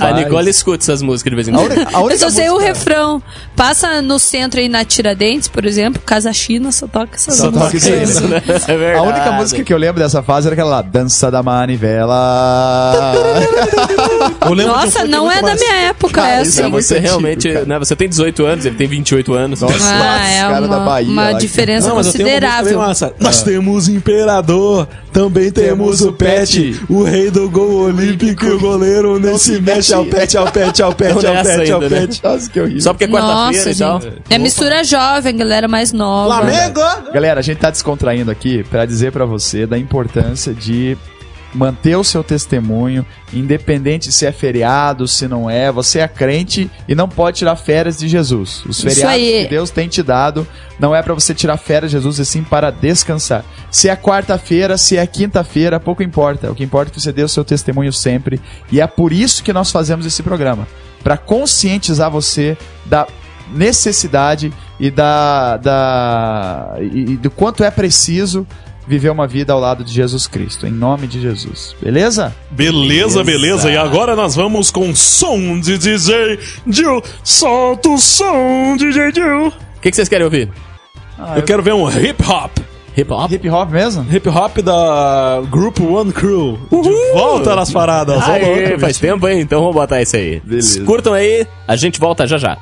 A 0.00 0.12
Nicole 0.12 0.50
escuta 0.50 0.82
essas 0.84 1.02
músicas 1.02 1.30
de 1.30 1.36
vez 1.42 1.48
em 1.48 1.52
A 1.52 1.58
quando. 1.58 1.72
única, 1.72 1.88
a 1.88 2.00
Eu 2.00 2.04
única 2.04 2.18
só 2.18 2.30
sei 2.30 2.48
o 2.48 2.52
música- 2.54 2.72
refrão. 2.72 3.22
Passa 3.54 4.00
no 4.00 4.18
centro 4.18 4.60
aí 4.60 4.68
na 4.68 4.84
Tiradentes, 4.84 5.46
por 5.48 5.64
exemplo, 5.66 6.00
Casa 6.04 6.32
China, 6.32 6.72
só 6.72 6.86
toca 6.86 7.16
essas 7.16 7.36
Só 7.36 7.50
toca 7.52 7.76
isso 7.76 7.88
aí, 7.88 8.06
né? 8.28 8.42
É 8.66 8.76
verdade. 8.76 8.98
A 8.98 9.02
única 9.02 9.32
música 9.32 9.62
que 9.62 9.72
eu 9.74 9.78
lembro 9.78 10.02
dessa 10.02 10.22
fase 10.22 10.48
era 10.48 10.54
aquela 10.54 10.70
lá, 10.70 10.82
Dança 10.82 11.30
da 11.30 11.42
Manivela. 11.42 13.12
Um 14.50 14.54
Nossa, 14.54 15.04
não 15.04 15.30
é 15.30 15.36
da 15.36 15.42
mais- 15.42 15.60
minha 15.60 15.74
época 15.88 16.14
Cara, 16.20 16.40
essa. 16.40 16.62
é 16.62 16.68
você 16.70 16.94
antigo, 16.94 17.06
realmente, 17.08 17.52
cara. 17.52 17.64
né? 17.64 17.78
Você 17.78 17.94
tem 17.94 18.08
18 18.08 18.44
anos, 18.44 18.66
ele 18.66 18.74
tem 18.76 18.86
28 18.88 19.32
anos. 19.34 19.60
Nossa. 19.60 19.74
Ah, 19.80 20.28
é 20.30 20.40
cara 20.40 20.60
da 20.68 20.76
uma, 20.78 20.80
Bahia 20.84 21.08
uma 21.08 21.30
lá. 21.30 21.38
diferença 21.38 21.88
Não, 21.88 21.96
considerável. 21.96 22.78
massa. 22.78 23.12
Nós 23.20 23.42
temos 23.42 23.88
imperador, 23.88 24.88
também 25.12 25.50
temos 25.50 26.00
o 26.02 26.12
pet, 26.12 26.80
o 26.88 27.02
rei 27.04 27.30
do 27.30 27.48
gol 27.50 27.82
olímpico 27.84 28.44
e 28.44 28.50
o 28.50 28.58
goleiro 28.58 29.18
não 29.20 29.38
se 29.38 29.60
mexe 29.60 29.94
ao 29.94 30.04
pet, 30.04 30.36
ao 30.36 30.50
pet, 30.50 30.82
ao 30.82 30.92
pet, 30.92 31.26
ao 31.26 31.31
nessa 31.32 31.58
pet, 31.58 31.72
ainda, 31.72 31.88
né? 31.88 32.08
Nossa, 32.22 32.50
que 32.50 32.60
horrível. 32.60 32.80
Só 32.80 32.92
porque 32.92 33.04
é 33.04 33.08
quarta-feira 33.08 33.70
e 33.70 33.74
tal. 33.76 34.00
É 34.30 34.38
mistura 34.38 34.84
jovem, 34.84 35.36
galera 35.36 35.68
mais 35.68 35.92
nova. 35.92 36.36
Flamengo! 36.36 36.80
Galera, 37.12 37.40
a 37.40 37.42
gente 37.42 37.58
tá 37.58 37.70
descontraindo 37.70 38.30
aqui 38.30 38.64
pra 38.64 38.84
dizer 38.84 39.12
pra 39.12 39.24
você 39.24 39.66
da 39.66 39.78
importância 39.78 40.52
de 40.52 40.96
manter 41.54 41.96
o 41.96 42.04
seu 42.04 42.24
testemunho, 42.24 43.04
independente 43.32 44.10
se 44.10 44.26
é 44.26 44.32
feriado, 44.32 45.06
se 45.06 45.28
não 45.28 45.48
é. 45.48 45.70
Você 45.70 46.00
é 46.00 46.08
crente 46.08 46.70
e 46.88 46.94
não 46.94 47.08
pode 47.08 47.38
tirar 47.38 47.56
férias 47.56 47.98
de 47.98 48.08
Jesus. 48.08 48.64
Os 48.66 48.78
Isso 48.78 48.88
feriados 48.88 49.14
aí. 49.14 49.42
que 49.44 49.50
Deus 49.50 49.70
tem 49.70 49.88
te 49.88 50.02
dado 50.02 50.46
não 50.78 50.94
é 50.94 51.02
para 51.02 51.14
você 51.14 51.34
tirar 51.34 51.56
férias 51.56 51.90
de 51.90 51.96
Jesus, 51.96 52.18
e 52.18 52.24
sim 52.24 52.42
para 52.42 52.70
descansar. 52.70 53.44
Se 53.70 53.88
é 53.88 53.96
quarta-feira, 53.96 54.76
se 54.76 54.96
é 54.96 55.06
quinta-feira, 55.06 55.78
pouco 55.78 56.02
importa. 56.02 56.50
O 56.50 56.54
que 56.54 56.64
importa 56.64 56.90
é 56.90 56.92
que 56.94 57.00
você 57.00 57.12
dê 57.12 57.22
o 57.22 57.28
seu 57.28 57.44
testemunho 57.44 57.92
sempre. 57.92 58.40
E 58.70 58.80
é 58.80 58.86
por 58.86 59.12
isso 59.12 59.44
que 59.44 59.52
nós 59.52 59.70
fazemos 59.70 60.06
esse 60.06 60.22
programa 60.22 60.66
para 61.02 61.16
conscientizar 61.16 62.10
você 62.10 62.56
da 62.86 63.06
necessidade 63.52 64.52
e 64.78 64.90
da, 64.90 65.56
da 65.58 66.76
e, 66.80 67.12
e 67.12 67.16
do 67.16 67.30
quanto 67.30 67.62
é 67.62 67.70
preciso 67.70 68.46
viver 68.86 69.10
uma 69.10 69.26
vida 69.26 69.52
ao 69.52 69.60
lado 69.60 69.84
de 69.84 69.92
Jesus 69.92 70.26
Cristo, 70.26 70.66
em 70.66 70.70
nome 70.70 71.06
de 71.06 71.20
Jesus. 71.20 71.76
Beleza? 71.80 72.34
Beleza, 72.50 73.22
beleza. 73.22 73.70
E 73.70 73.76
agora 73.76 74.16
nós 74.16 74.34
vamos 74.34 74.70
com 74.70 74.94
som 74.94 75.60
de 75.60 75.78
DJ 75.78 76.38
Jill. 76.66 77.02
Solta 77.22 77.88
o 77.88 77.98
som, 77.98 78.76
DJ 78.76 79.12
Jill. 79.14 79.48
O 79.48 79.80
que, 79.80 79.90
que 79.90 79.96
vocês 79.96 80.08
querem 80.08 80.24
ouvir? 80.24 80.48
Eu 81.36 81.42
quero 81.42 81.62
ver 81.62 81.74
um 81.74 81.88
hip 81.88 82.22
hop. 82.28 82.71
Hip 82.96 83.10
hop? 83.10 83.30
Hip 83.32 83.48
hop 83.48 83.70
mesmo? 83.70 84.04
Hip 84.10 84.28
hop 84.28 84.58
da 84.62 85.40
Group 85.50 85.80
One 85.80 86.12
Crew. 86.12 86.58
De 86.70 87.12
volta 87.14 87.56
nas 87.56 87.70
paradas. 87.72 88.16
Ô, 88.28 88.30
Aê, 88.30 88.66
louco, 88.66 88.80
faz 88.80 88.98
tempo, 88.98 89.26
hein? 89.28 89.40
Então 89.40 89.60
vamos 89.60 89.74
botar 89.74 90.02
isso 90.02 90.16
aí. 90.16 90.40
Beleza. 90.44 90.84
Curtam 90.84 91.14
aí, 91.14 91.46
a 91.66 91.74
gente 91.76 91.98
volta 91.98 92.26
já 92.26 92.36
já. 92.36 92.58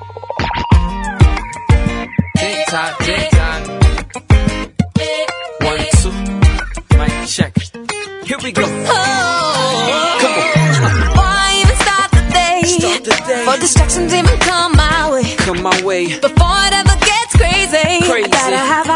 For 13.45 13.57
distractions 13.59 14.13
even 14.13 14.39
come 14.41 14.77
my 14.77 15.09
way. 15.11 15.25
Come 15.39 15.63
my 15.63 15.83
way. 15.83 16.07
Before 16.21 16.61
it 16.67 16.75
ever 16.75 16.97
gets 17.01 17.33
crazy, 17.37 18.05
Crazy. 18.07 18.25
I 18.25 18.29
gotta 18.29 18.57
have 18.57 18.90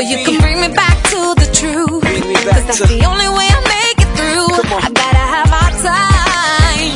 so 0.00 0.08
you 0.08 0.24
can 0.24 0.40
bring 0.40 0.60
me 0.60 0.68
back 0.74 0.96
to 1.12 1.20
the 1.36 1.48
truth. 1.52 2.00
Bring 2.00 2.24
me 2.28 2.34
back 2.48 2.64
Cause 2.64 2.78
that's 2.78 2.88
the 2.88 3.04
only 3.04 3.28
way 3.36 3.46
I 3.52 3.60
make 3.76 3.98
it 4.00 4.10
through. 4.16 4.48
I 4.80 4.88
gotta 4.88 5.24
have 5.34 5.50
our 5.60 5.72
time. 5.84 6.92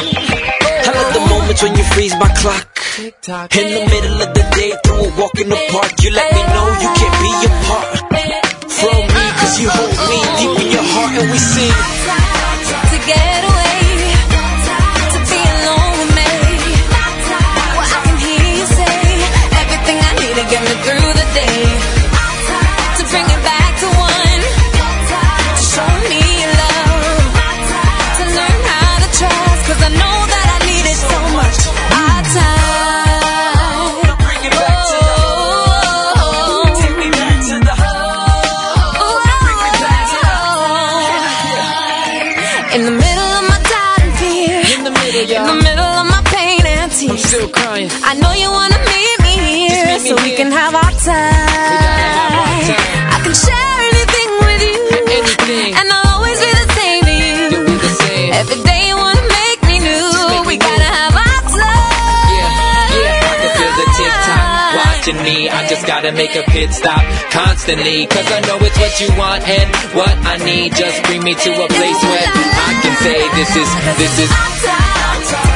I 0.88 0.90
love 0.96 1.12
the 1.12 1.25
moments 1.28 1.62
when 1.62 1.76
you 1.76 1.84
freeze 1.92 2.14
my 2.16 2.28
clock. 2.40 2.64
Tick 2.96 3.20
tock. 3.20 3.54
In 3.56 3.66
the 3.76 3.84
middle 3.92 4.23
of 4.23 4.30
the 4.32 4.44
day, 4.56 4.73
through 4.84 5.04
a 5.04 5.08
walk 5.20 5.34
in 5.37 5.49
the 5.49 5.61
park, 5.73 5.92
you 6.02 6.11
let 6.12 6.32
me 6.32 6.42
know 6.54 6.66
you 6.80 6.90
can't 6.96 7.16
be 7.20 7.32
apart 7.44 7.88
from 8.73 9.00
me, 9.12 9.25
cause 9.40 9.61
you 9.61 9.68
hold 9.68 9.92
me 10.08 10.18
deep 10.40 10.54
in 10.64 10.73
your 10.73 10.87
heart 10.94 11.12
and 11.20 11.30
we 11.30 11.38
sing. 11.38 11.93
Watching 65.04 65.23
me. 65.23 65.49
I 65.49 65.66
just 65.66 65.87
gotta 65.87 66.12
make 66.12 66.34
a 66.34 66.42
pit 66.42 66.73
stop 66.73 67.02
constantly. 67.30 68.06
Cause 68.06 68.26
I 68.26 68.40
know 68.40 68.58
it's 68.61 68.78
what 68.78 69.00
you 69.00 69.08
want 69.18 69.46
and 69.46 69.68
what 69.94 70.14
I 70.26 70.37
need. 70.44 70.75
Just 70.75 71.02
bring 71.04 71.23
me 71.23 71.34
to 71.34 71.50
a 71.50 71.68
place 71.68 72.02
where 72.02 72.26
I 72.26 72.80
can 72.82 72.96
say 73.02 73.28
this 73.37 73.56
is, 73.56 73.68
this 73.99 74.18
is. 74.20 75.53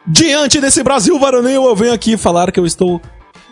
Diante 0.07 0.61
desse 0.61 0.83
Brasil 0.83 1.17
varonil, 1.19 1.65
eu 1.65 1.75
venho 1.75 1.93
aqui 1.93 2.15
falar 2.17 2.51
que 2.51 2.59
eu 2.59 2.65
estou 2.65 3.01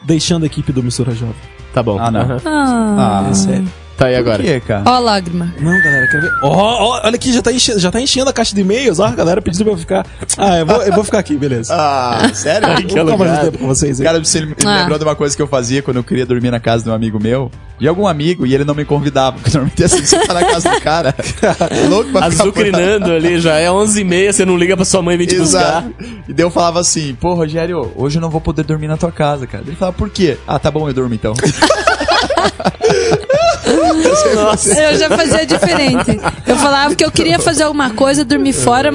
deixando 0.03 0.43
a 0.43 0.45
equipe 0.45 0.71
do 0.71 0.83
Mistura 0.83 1.11
Jovem. 1.13 1.35
Tá 1.73 1.81
bom. 1.81 1.97
Ah, 1.99 2.11
não. 2.11 2.21
Ah, 2.45 3.23
Ah, 3.25 3.29
É 3.29 3.33
sério. 3.33 3.67
Tá 3.97 4.07
aí 4.07 4.15
agora. 4.15 4.37
Por 4.37 4.45
quê, 4.45 4.59
cara? 4.59 4.83
Ó 4.85 4.89
a 4.95 4.99
lágrima. 4.99 5.53
Não, 5.59 5.71
galera, 5.71 6.07
quero 6.07 6.21
ver. 6.23 6.31
Ó, 6.41 6.49
ó, 6.49 7.01
olha 7.05 7.15
aqui, 7.15 7.31
já 7.31 7.41
tá, 7.41 7.51
enchendo, 7.51 7.79
já 7.79 7.91
tá 7.91 8.01
enchendo 8.01 8.29
a 8.29 8.33
caixa 8.33 8.55
de 8.55 8.61
e-mails, 8.61 8.99
ó, 8.99 9.05
a 9.05 9.11
galera 9.11 9.41
pedindo 9.41 9.63
pra 9.63 9.73
eu 9.73 9.77
ficar. 9.77 10.05
Ah, 10.37 10.57
eu 10.57 10.65
vou, 10.65 10.81
eu 10.81 10.93
vou 10.93 11.03
ficar 11.03 11.19
aqui, 11.19 11.35
beleza. 11.37 11.73
Ah, 11.75 12.29
sério? 12.33 12.67
Vou 12.73 12.89
ficar 12.89 13.17
mais 13.17 13.37
um 13.39 13.41
tempo 13.45 13.57
com 13.59 13.67
vocês 13.67 13.99
aí. 13.99 14.05
Cara, 14.05 14.19
você 14.23 14.41
me 14.45 14.55
Ah. 14.65 14.79
lembrou 14.81 14.97
de 14.97 15.03
uma 15.05 15.15
coisa 15.15 15.35
que 15.35 15.41
eu 15.41 15.47
fazia 15.47 15.81
quando 15.83 15.97
eu 15.97 16.03
queria 16.03 16.25
dormir 16.25 16.49
na 16.51 16.59
casa 16.59 16.83
de 16.83 16.89
um 16.89 16.93
amigo 16.93 17.19
meu. 17.21 17.51
De 17.79 17.87
algum 17.87 18.07
amigo, 18.07 18.45
e 18.45 18.53
ele 18.53 18.63
não 18.63 18.73
me 18.75 18.83
convidava. 18.85 19.33
Porque 19.37 19.49
normalmente 19.51 19.83
assim, 19.83 20.03
você 20.05 20.17
tá 20.25 20.33
na 20.33 20.43
casa 20.43 20.69
do 20.69 20.81
cara. 20.81 21.15
é 21.69 21.85
louco 21.89 22.11
pra 22.11 22.29
ficar 22.31 22.43
Azucrinando 22.43 23.11
ali, 23.11 23.39
já 23.39 23.55
é 23.59 23.67
11h30, 23.67 24.31
você 24.33 24.45
não 24.45 24.57
liga 24.57 24.75
pra 24.75 24.85
sua 24.85 25.01
mãe 25.01 25.17
vir 25.17 25.27
te 25.27 25.37
buscar. 25.37 25.85
E 26.27 26.33
daí 26.33 26.45
eu 26.45 26.49
falava 26.51 26.79
assim, 26.79 27.15
pô, 27.19 27.33
Rogério, 27.35 27.91
hoje 27.95 28.17
eu 28.17 28.21
não 28.21 28.29
vou 28.29 28.41
poder 28.41 28.63
dormir 28.63 28.87
na 28.87 28.97
tua 28.97 29.11
casa, 29.11 29.45
cara. 29.45 29.63
Ele 29.67 29.75
falava, 29.75 29.95
por 29.97 30.09
quê? 30.09 30.37
Ah, 30.47 30.57
tá 30.57 30.71
bom, 30.71 30.87
eu 30.87 30.93
durmo 30.93 31.13
então. 31.13 31.33
Eu 34.25 34.97
já 34.97 35.09
fazia 35.09 35.45
diferente. 35.45 36.19
Eu 36.47 36.55
falava 36.57 36.95
que 36.95 37.03
eu 37.03 37.11
queria 37.11 37.39
fazer 37.39 37.63
alguma 37.63 37.89
coisa, 37.91 38.23
dormir 38.25 38.53
fora, 38.53 38.91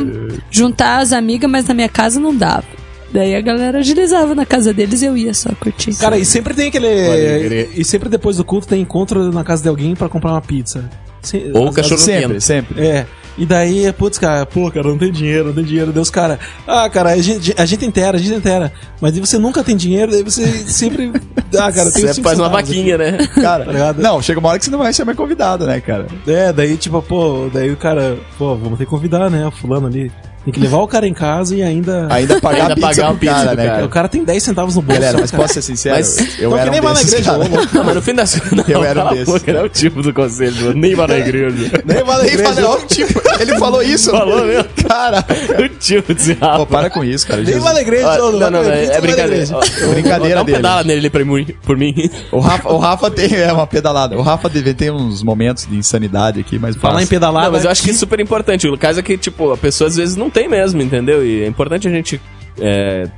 juntar 0.51 0.99
as 0.99 1.13
amigas, 1.13 1.51
mas 1.51 1.67
na 1.67 1.75
minha 1.75 1.89
casa 1.89 2.19
não 2.21 2.35
dava. 2.35 2.65
Daí 3.13 3.35
a 3.35 3.41
galera 3.41 3.79
agilizava 3.79 4.35
na 4.35 4.45
casa 4.45 4.73
deles 4.75 5.01
e 5.01 5.07
eu 5.07 5.17
ia 5.17 5.33
só 5.33 5.51
curtir. 5.59 5.95
Cara, 5.97 6.19
e 6.19 6.25
sempre 6.27 6.53
tem 6.55 6.69
aquele. 6.69 7.69
E 7.75 7.83
sempre 7.85 8.09
depois 8.09 8.37
do 8.37 8.45
culto 8.45 8.67
tem 8.69 8.83
encontro 8.83 9.33
na 9.33 9.43
casa 9.43 9.63
de 9.63 9.69
alguém 9.69 9.95
pra 9.95 10.09
comprar 10.09 10.33
uma 10.33 10.43
pizza. 10.43 10.85
Se- 11.23 11.51
Ou 11.55 11.69
às- 11.69 11.75
cachorro 11.75 11.99
sempre, 11.99 12.41
sempre. 12.41 12.85
É. 12.87 13.07
E 13.39 13.47
daí, 13.47 13.91
putz, 13.93 14.19
cara, 14.19 14.45
pô, 14.45 14.69
cara, 14.71 14.89
não 14.89 14.99
tem 14.99 15.13
dinheiro, 15.13 15.47
não 15.47 15.55
tem 15.55 15.65
dinheiro. 15.65 15.93
Deus, 15.93 16.11
cara, 16.11 16.41
ah, 16.67 16.91
cara, 16.91 17.11
a 17.11 17.17
gente, 17.19 17.55
a 17.57 17.65
gente 17.65 17.87
inteira, 17.87 18.19
a 18.19 18.21
gente 18.21 18.35
inteira. 18.35 18.73
Mas 19.01 19.13
daí 19.13 19.21
você 19.21 19.39
nunca 19.39 19.63
tem 19.63 19.77
dinheiro, 19.77 20.11
daí 20.11 20.23
você 20.23 20.47
sempre. 20.67 21.13
Ah, 21.59 21.73
cara, 21.73 21.91
tem 21.91 22.07
Você 22.07 22.21
faz 22.21 22.39
uma 22.39 22.47
centavos 22.49 22.59
aqui. 22.59 22.75
vaquinha, 22.77 22.99
né? 22.99 23.27
Cara, 23.41 23.65
Tá 23.73 23.95
não, 23.95 24.21
chega 24.21 24.39
uma 24.39 24.51
hora 24.51 24.59
que 24.59 24.67
você 24.67 24.71
não 24.71 24.81
vai 24.81 24.93
ser 24.93 25.05
mais 25.05 25.17
convidado, 25.17 25.65
né, 25.67 25.81
cara? 25.81 26.07
É, 26.27 26.53
daí, 26.53 26.77
tipo, 26.77 27.01
pô, 27.01 27.49
daí 27.51 27.73
o 27.73 27.77
cara, 27.77 28.19
pô, 28.37 28.55
vamos 28.55 28.77
ter 28.79 28.85
que 28.85 28.91
convidar, 28.91 29.31
né, 29.31 29.47
o 29.47 29.51
fulano 29.51 29.87
ali. 29.87 30.13
Tem 30.45 30.53
que 30.55 30.61
levar 30.61 30.79
o 30.79 30.89
cara 30.89 31.07
em 31.07 31.13
casa 31.13 31.55
e 31.55 31.63
ainda. 31.63 32.07
Ainda 32.11 32.41
pagar 32.41 32.71
Ainda 32.71 32.73
a 32.73 32.77
pizza 32.77 32.89
pagar 33.03 33.11
a 33.11 33.15
pizza 33.15 33.35
cara, 33.35 33.51
do 33.51 33.57
né, 33.57 33.67
cara. 33.67 33.85
O 33.85 33.89
cara 33.89 34.09
tem 34.09 34.25
10 34.25 34.43
centavos 34.43 34.75
no 34.77 34.83
bolso. 34.83 35.01
Galera, 35.01 35.19
mas 35.21 35.31
cara. 35.31 35.43
posso 35.43 35.55
ser 35.55 35.63
sincero? 35.63 35.97
Mas- 35.97 36.39
eu 36.39 36.51
Não, 36.51 36.57
era 36.57 36.65
que 36.67 36.71
nem 36.71 36.81
um 36.81 36.85
vai 36.85 36.95
na 36.95 37.01
igreja. 37.03 37.33
Não, 37.73 37.85
mas 37.85 37.95
no 37.95 38.03
fim 38.03 38.15
das 38.15 38.41
contas. 38.41 38.69
Eu 38.69 38.85
era 38.85 39.05
um 39.05 39.09
desses. 39.11 39.27
boca, 39.27 39.53
não 39.53 39.61
é 39.61 39.63
o 39.65 39.69
tipo 39.69 40.03
do 40.03 40.13
conselho, 40.15 40.73
nem 40.75 40.95
vai 40.95 41.07
na 41.07 41.19
igreja. 41.19 41.83
Nem 41.85 42.05
vai 42.05 42.19
na 42.19 42.27
igreja. 42.27 42.55
falou, 42.55 42.81
tipo, 42.87 43.23
ele 43.41 43.59
falou 43.59 43.83
isso. 43.83 44.11
Falou 44.11 44.45
mesmo. 44.47 44.69
Cara, 44.89 45.25
o 45.59 45.69
tipo 45.79 46.15
desse 46.15 46.35
pô, 46.35 46.67
para 46.67 46.89
com 46.91 47.05
isso, 47.05 47.27
cara. 47.27 47.43
Nem 47.43 47.59
vai 47.59 47.75
na 47.75 47.81
igreja, 47.81 48.19
Não, 48.19 48.33
não, 48.33 48.51
na 48.51 48.59
é, 48.61 48.85
é 48.85 49.01
brincadeira. 49.01 49.47
Brincadeira 49.93 50.45
dele. 50.45 50.57
pedala 50.57 50.85
nele 50.85 50.99
ali 51.01 51.11
pra 51.11 51.25
mim. 51.25 51.47
Por 51.63 51.77
mim. 51.77 51.95
O 52.33 52.39
Rafa, 52.39 52.69
o 52.73 52.79
Rafa 52.79 53.11
tem 53.11 53.35
é, 53.35 53.53
uma 53.53 53.67
pedalada. 53.67 54.17
O 54.17 54.23
Rafa 54.23 54.49
deve 54.49 54.73
ter 54.75 54.93
uns 54.93 55.23
momentos 55.23 55.67
de 55.67 55.77
insanidade 55.77 56.41
aqui, 56.41 56.59
mas 56.59 56.77
Falar 56.77 57.03
em 57.03 57.07
pedalada. 57.07 57.47
Não, 57.47 57.53
mas 57.53 57.65
eu 57.65 57.71
acho 57.71 57.83
que 57.83 57.91
é 57.91 57.95
super 57.95 58.21
importante. 58.21 58.69
O 58.69 58.79
caso 58.79 59.01
é 59.01 59.03
que, 59.03 59.17
tipo, 59.19 59.53
a 59.53 59.57
pessoa 59.57 59.89
às 59.89 59.97
vezes 59.97 60.15
não 60.17 60.31
tem 60.31 60.38
mesmo, 60.47 60.83
entendeu? 60.83 61.25
E 61.27 61.43
é 61.43 61.47
importante 61.47 61.89
a 61.89 61.91
gente 61.91 62.21
é, 62.61 63.09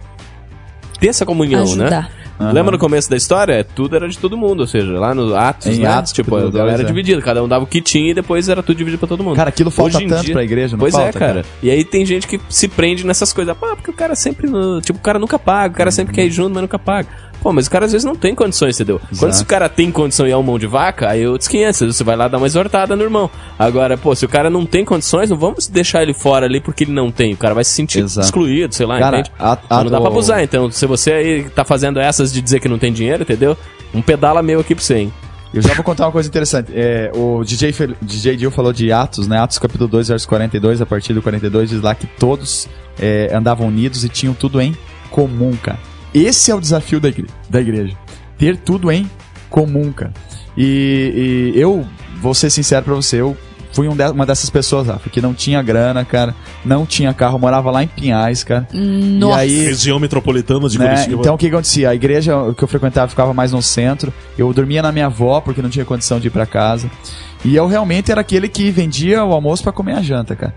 ter 0.98 1.08
essa 1.08 1.26
comunhão, 1.26 1.64
né? 1.76 1.84
Ajudar. 1.84 2.20
Lembra 2.54 2.72
no 2.72 2.78
começo 2.78 3.10
da 3.10 3.18
história? 3.18 3.62
Tudo 3.62 3.96
era 3.96 4.08
de 4.08 4.16
todo 4.16 4.34
mundo, 4.34 4.60
ou 4.60 4.66
seja, 4.66 4.90
lá 4.98 5.14
no 5.14 5.36
Atos, 5.36 5.66
Em 5.66 5.80
né? 5.80 5.88
Atos, 5.88 6.10
tipo, 6.10 6.34
a 6.34 6.50
galera 6.50 6.72
era 6.78 6.82
é. 6.84 6.86
dividida, 6.86 7.20
cada 7.20 7.44
um 7.44 7.48
dava 7.48 7.64
o 7.64 7.66
que 7.66 7.82
tinha 7.82 8.12
e 8.12 8.14
depois 8.14 8.48
era 8.48 8.62
tudo 8.62 8.78
dividido 8.78 8.98
pra 8.98 9.06
todo 9.06 9.22
mundo. 9.22 9.36
Cara, 9.36 9.50
aquilo 9.50 9.70
falta 9.70 9.98
Hoje 9.98 10.06
em 10.06 10.08
tanto 10.08 10.24
dia- 10.24 10.32
pra 10.32 10.42
igreja, 10.42 10.72
não 10.72 10.78
Pois 10.78 10.94
falta, 10.94 11.08
é, 11.10 11.12
cara. 11.20 11.44
E 11.62 11.70
aí 11.70 11.84
tem 11.84 12.02
gente 12.06 12.26
que 12.26 12.40
se 12.48 12.66
prende 12.66 13.04
nessas 13.04 13.30
coisas. 13.34 13.54
Pá, 13.58 13.76
porque 13.76 13.90
o 13.90 13.94
cara 13.94 14.14
sempre. 14.14 14.48
Tipo, 14.80 14.98
o 14.98 15.02
cara 15.02 15.18
nunca 15.18 15.38
paga, 15.38 15.74
o 15.74 15.76
cara 15.76 15.90
sempre 15.90 16.14
quer 16.14 16.24
ir 16.24 16.30
junto, 16.30 16.54
mas 16.54 16.62
nunca 16.62 16.78
paga. 16.78 17.08
Pô, 17.42 17.52
mas 17.52 17.66
o 17.66 17.70
cara 17.70 17.86
às 17.86 17.92
vezes 17.92 18.04
não 18.04 18.14
tem 18.14 18.34
condições, 18.34 18.76
entendeu? 18.76 19.00
Quando 19.18 19.32
se 19.32 19.42
o 19.42 19.46
cara 19.46 19.68
tem 19.68 19.90
condição 19.90 20.26
e 20.26 20.30
é 20.30 20.36
um 20.36 20.42
mão 20.42 20.58
de 20.58 20.66
vaca, 20.66 21.08
aí 21.08 21.22
eu 21.22 21.38
desquinhenço, 21.38 21.90
você 21.90 22.04
vai 22.04 22.14
lá 22.14 22.28
dar 22.28 22.36
uma 22.38 22.46
exortada 22.46 22.94
no 22.94 23.02
irmão. 23.02 23.30
Agora, 23.58 23.96
pô, 23.96 24.14
se 24.14 24.24
o 24.24 24.28
cara 24.28 24.50
não 24.50 24.66
tem 24.66 24.84
condições, 24.84 25.30
não 25.30 25.36
vamos 25.38 25.66
deixar 25.66 26.02
ele 26.02 26.12
fora 26.12 26.44
ali 26.46 26.60
porque 26.60 26.84
ele 26.84 26.92
não 26.92 27.10
tem. 27.10 27.32
O 27.32 27.36
cara 27.36 27.54
vai 27.54 27.64
se 27.64 27.70
sentir 27.72 28.00
Exato. 28.00 28.26
excluído, 28.26 28.74
sei 28.74 28.84
lá, 28.86 28.98
Cara, 28.98 29.20
entende? 29.20 29.32
a- 29.38 29.52
a- 29.52 29.58
Mas 29.70 29.84
não 29.84 29.90
dá 29.90 30.00
pra 30.00 30.08
abusar, 30.10 30.42
então. 30.42 30.70
Se 30.70 30.84
você 30.86 31.12
aí 31.12 31.44
tá 31.50 31.64
fazendo 31.64 31.98
essas 31.98 32.30
de 32.32 32.42
dizer 32.42 32.60
que 32.60 32.68
não 32.68 32.78
tem 32.78 32.92
dinheiro, 32.92 33.22
entendeu? 33.22 33.56
Um 33.94 34.02
pedala 34.02 34.42
meu 34.42 34.60
aqui 34.60 34.74
pra 34.74 34.84
você, 34.84 34.96
hein? 34.98 35.12
Eu 35.52 35.62
já 35.62 35.74
vou 35.74 35.82
contar 35.82 36.04
uma 36.06 36.12
coisa 36.12 36.28
interessante. 36.28 36.70
É, 36.72 37.10
o 37.14 37.42
DJ, 37.42 37.72
Fel- 37.72 37.96
DJ 38.00 38.36
Dio 38.36 38.50
falou 38.52 38.72
de 38.72 38.92
Atos, 38.92 39.26
né? 39.26 39.38
Atos 39.38 39.58
capítulo 39.58 39.88
2, 39.88 40.06
verso 40.08 40.28
42. 40.28 40.80
A 40.80 40.86
partir 40.86 41.12
do 41.12 41.20
42 41.20 41.70
diz 41.70 41.80
lá 41.80 41.92
que 41.94 42.06
todos 42.06 42.68
é, 43.00 43.30
andavam 43.34 43.66
unidos 43.66 44.04
e 44.04 44.08
tinham 44.08 44.32
tudo 44.34 44.60
em 44.60 44.76
comum, 45.10 45.52
cara. 45.60 45.78
Esse 46.14 46.50
é 46.50 46.54
o 46.54 46.60
desafio 46.60 47.00
da 47.00 47.08
igreja. 47.08 47.32
Da 47.48 47.60
igreja. 47.60 47.96
Ter 48.38 48.56
tudo 48.56 48.90
em 48.90 49.08
comum, 49.48 49.92
cara. 49.92 50.12
E, 50.56 51.52
e 51.54 51.60
eu 51.60 51.86
vou 52.20 52.34
ser 52.34 52.50
sincero 52.50 52.84
pra 52.84 52.94
você, 52.94 53.20
eu 53.20 53.36
fui 53.72 53.86
um 53.88 53.94
de- 53.96 54.10
uma 54.10 54.26
dessas 54.26 54.50
pessoas, 54.50 54.88
Rafa, 54.88 55.08
que 55.08 55.20
não 55.20 55.32
tinha 55.32 55.62
grana, 55.62 56.04
cara, 56.04 56.34
não 56.64 56.84
tinha 56.84 57.14
carro, 57.14 57.38
morava 57.38 57.70
lá 57.70 57.82
em 57.84 57.86
Pinhais, 57.86 58.42
cara. 58.42 58.66
Nossa. 58.72 59.38
E 59.38 59.40
aí, 59.60 59.64
Região 59.66 59.98
metropolitana 60.00 60.68
de 60.68 60.78
né? 60.78 60.88
Curitiba. 60.94 61.20
Então 61.20 61.34
o 61.34 61.38
que 61.38 61.46
acontecia? 61.46 61.90
A 61.90 61.94
igreja 61.94 62.32
que 62.56 62.64
eu 62.64 62.68
frequentava 62.68 63.08
ficava 63.08 63.32
mais 63.32 63.52
no 63.52 63.62
centro. 63.62 64.12
Eu 64.36 64.52
dormia 64.52 64.82
na 64.82 64.90
minha 64.90 65.06
avó 65.06 65.40
porque 65.40 65.62
não 65.62 65.70
tinha 65.70 65.84
condição 65.84 66.18
de 66.18 66.26
ir 66.26 66.30
pra 66.30 66.46
casa. 66.46 66.90
E 67.44 67.54
eu 67.54 67.66
realmente 67.66 68.10
era 68.10 68.20
aquele 68.20 68.48
que 68.48 68.70
vendia 68.70 69.24
o 69.24 69.32
almoço 69.32 69.62
pra 69.62 69.72
comer 69.72 69.94
a 69.94 70.02
janta, 70.02 70.34
cara. 70.36 70.54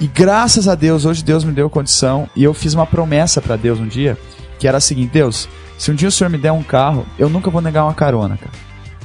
E 0.00 0.06
graças 0.06 0.66
a 0.68 0.74
Deus, 0.74 1.04
hoje 1.04 1.22
Deus 1.22 1.44
me 1.44 1.52
deu 1.52 1.68
condição 1.68 2.28
e 2.34 2.42
eu 2.44 2.54
fiz 2.54 2.74
uma 2.74 2.86
promessa 2.86 3.40
pra 3.42 3.56
Deus 3.56 3.78
um 3.78 3.86
dia, 3.86 4.16
que 4.62 4.68
era 4.68 4.78
a 4.78 4.80
seguinte: 4.80 5.10
Deus, 5.12 5.48
se 5.76 5.90
um 5.90 5.94
dia 5.94 6.08
o 6.08 6.12
Senhor 6.12 6.30
me 6.30 6.38
der 6.38 6.52
um 6.52 6.62
carro, 6.62 7.04
eu 7.18 7.28
nunca 7.28 7.50
vou 7.50 7.60
negar 7.60 7.82
uma 7.82 7.94
carona, 7.94 8.36
cara. 8.36 8.52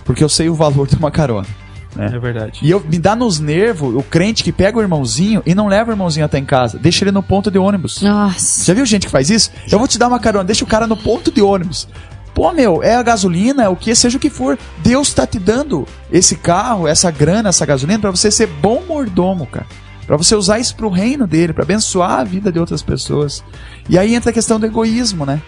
Porque 0.06 0.24
eu 0.24 0.30
sei 0.30 0.48
o 0.50 0.54
valor 0.54 0.86
de 0.88 0.96
uma 0.96 1.10
carona. 1.10 1.48
Né? 1.96 2.12
É 2.14 2.20
verdade. 2.20 2.60
E 2.62 2.70
eu, 2.70 2.80
me 2.80 3.00
dá 3.00 3.16
nos 3.16 3.40
nervos 3.40 3.96
o 3.96 4.04
crente 4.04 4.44
que 4.44 4.52
pega 4.52 4.78
o 4.78 4.82
irmãozinho 4.82 5.42
e 5.48 5.56
não 5.56 5.68
leva 5.68 5.90
o 5.90 5.94
irmãozinho 5.94 6.28
até 6.28 6.38
em 6.38 6.46
casa, 6.46 6.78
deixa 6.78 7.04
ele 7.04 7.12
no 7.12 7.24
ponto 7.24 7.50
de 7.50 7.58
ônibus. 7.58 8.04
Nossa. 8.04 8.66
Já 8.66 8.74
viu 8.76 8.86
gente 8.86 9.08
que 9.08 9.12
faz 9.12 9.32
isso? 9.32 9.50
Eu 9.72 9.80
vou 9.80 9.88
te 9.88 9.98
dar 9.98 10.08
uma 10.08 10.20
carona, 10.20 10.44
deixa 10.44 10.64
o 10.64 10.68
cara 10.68 10.86
no 10.86 10.96
ponto 10.96 11.32
de 11.32 11.42
ônibus. 11.42 11.88
Pô, 12.36 12.54
meu, 12.54 12.84
é 12.84 12.96
a 12.96 13.02
gasolina, 13.02 13.64
é 13.64 13.70
o 13.70 13.76
que, 13.76 13.96
seja 13.96 14.18
o 14.18 14.22
que 14.22 14.30
for. 14.30 14.60
Deus 14.84 15.12
tá 15.12 15.26
te 15.26 15.40
dando 15.40 15.88
esse 16.12 16.36
carro, 16.36 16.88
essa 16.88 17.10
grana, 17.10 17.50
essa 17.50 17.66
gasolina 17.66 17.98
pra 17.98 18.12
você 18.12 18.30
ser 18.30 18.46
bom 18.46 18.84
mordomo, 18.88 19.48
cara. 19.48 19.66
Pra 20.08 20.16
você 20.16 20.34
usar 20.36 20.58
isso 20.58 20.74
pro 20.74 20.90
reino 20.90 21.28
dele, 21.28 21.52
pra 21.52 21.64
abençoar 21.64 22.20
a 22.22 22.24
vida 22.24 22.50
de 22.50 22.58
outras 22.58 22.82
pessoas. 22.82 23.44
E 23.90 24.00
aí 24.00 24.16
entra 24.16 24.30
a 24.30 24.34
questão 24.34 24.58
do 24.58 24.66
egoísmo, 24.66 25.26
né? 25.26 25.42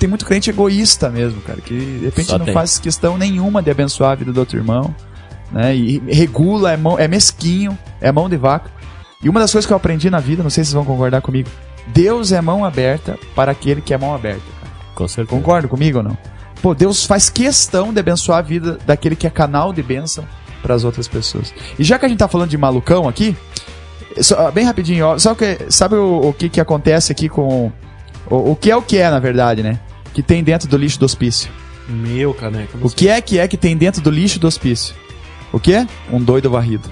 Tem 0.00 0.08
muito 0.08 0.26
crente 0.26 0.50
egoísta 0.50 1.08
mesmo, 1.08 1.40
cara, 1.42 1.60
que 1.60 1.74
de 1.74 2.04
repente 2.06 2.26
Só 2.28 2.38
não 2.38 2.44
tem. 2.44 2.52
faz 2.52 2.78
questão 2.78 3.16
nenhuma 3.16 3.62
de 3.62 3.70
abençoar 3.70 4.10
a 4.10 4.14
vida 4.16 4.32
do 4.32 4.40
outro 4.40 4.58
irmão, 4.58 4.92
né? 5.52 5.76
E 5.76 6.00
regula, 6.08 6.72
é, 6.72 6.76
mão, 6.76 6.98
é 6.98 7.06
mesquinho, 7.06 7.78
é 8.00 8.10
mão 8.10 8.28
de 8.28 8.36
vaca. 8.36 8.68
E 9.22 9.28
uma 9.28 9.38
das 9.38 9.52
coisas 9.52 9.64
que 9.66 9.72
eu 9.72 9.76
aprendi 9.76 10.10
na 10.10 10.18
vida, 10.18 10.42
não 10.42 10.50
sei 10.50 10.64
se 10.64 10.70
vocês 10.70 10.74
vão 10.74 10.84
concordar 10.84 11.20
comigo, 11.22 11.48
Deus 11.86 12.32
é 12.32 12.40
mão 12.40 12.64
aberta 12.64 13.16
para 13.34 13.52
aquele 13.52 13.80
que 13.80 13.94
é 13.94 13.98
mão 13.98 14.12
aberta. 14.12 14.42
cara. 14.60 14.72
Com 14.96 15.06
certeza. 15.06 15.36
Concorda 15.36 15.68
comigo 15.68 15.98
ou 15.98 16.04
não? 16.04 16.18
Pô, 16.60 16.74
Deus 16.74 17.04
faz 17.04 17.30
questão 17.30 17.92
de 17.92 18.00
abençoar 18.00 18.40
a 18.40 18.42
vida 18.42 18.76
daquele 18.84 19.14
que 19.14 19.26
é 19.26 19.30
canal 19.30 19.72
de 19.72 19.82
bênção 19.84 20.24
para 20.62 20.74
as 20.74 20.84
outras 20.84 21.06
pessoas. 21.08 21.52
E 21.78 21.84
já 21.84 21.98
que 21.98 22.06
a 22.06 22.08
gente 22.08 22.18
tá 22.18 22.28
falando 22.28 22.50
de 22.50 22.58
malucão 22.58 23.08
aqui, 23.08 23.36
só- 24.20 24.50
bem 24.50 24.64
rapidinho, 24.64 25.06
ó, 25.06 25.18
sabe, 25.18 25.32
o 25.34 25.36
que, 25.36 25.72
sabe 25.72 25.94
o, 25.96 26.28
o 26.28 26.32
que, 26.32 26.48
que 26.48 26.60
acontece 26.60 27.12
aqui 27.12 27.28
com. 27.28 27.70
O, 28.30 28.52
o 28.52 28.56
que 28.56 28.70
é 28.70 28.76
o 28.76 28.82
que 28.82 28.98
é, 28.98 29.10
na 29.10 29.18
verdade, 29.18 29.62
né? 29.62 29.78
Que 30.12 30.22
tem 30.22 30.42
dentro 30.42 30.68
do 30.68 30.76
lixo 30.76 30.98
do 30.98 31.04
hospício. 31.04 31.50
Meu 31.88 32.34
caneca. 32.34 32.76
O 32.82 32.90
que 32.90 33.08
é 33.08 33.20
que 33.20 33.38
é 33.38 33.48
que 33.48 33.56
tem 33.56 33.76
dentro 33.76 34.02
do 34.02 34.10
lixo 34.10 34.38
do 34.38 34.46
hospício? 34.46 34.94
O 35.52 35.58
que? 35.58 35.86
Um 36.12 36.20
doido 36.20 36.50
varrido. 36.50 36.90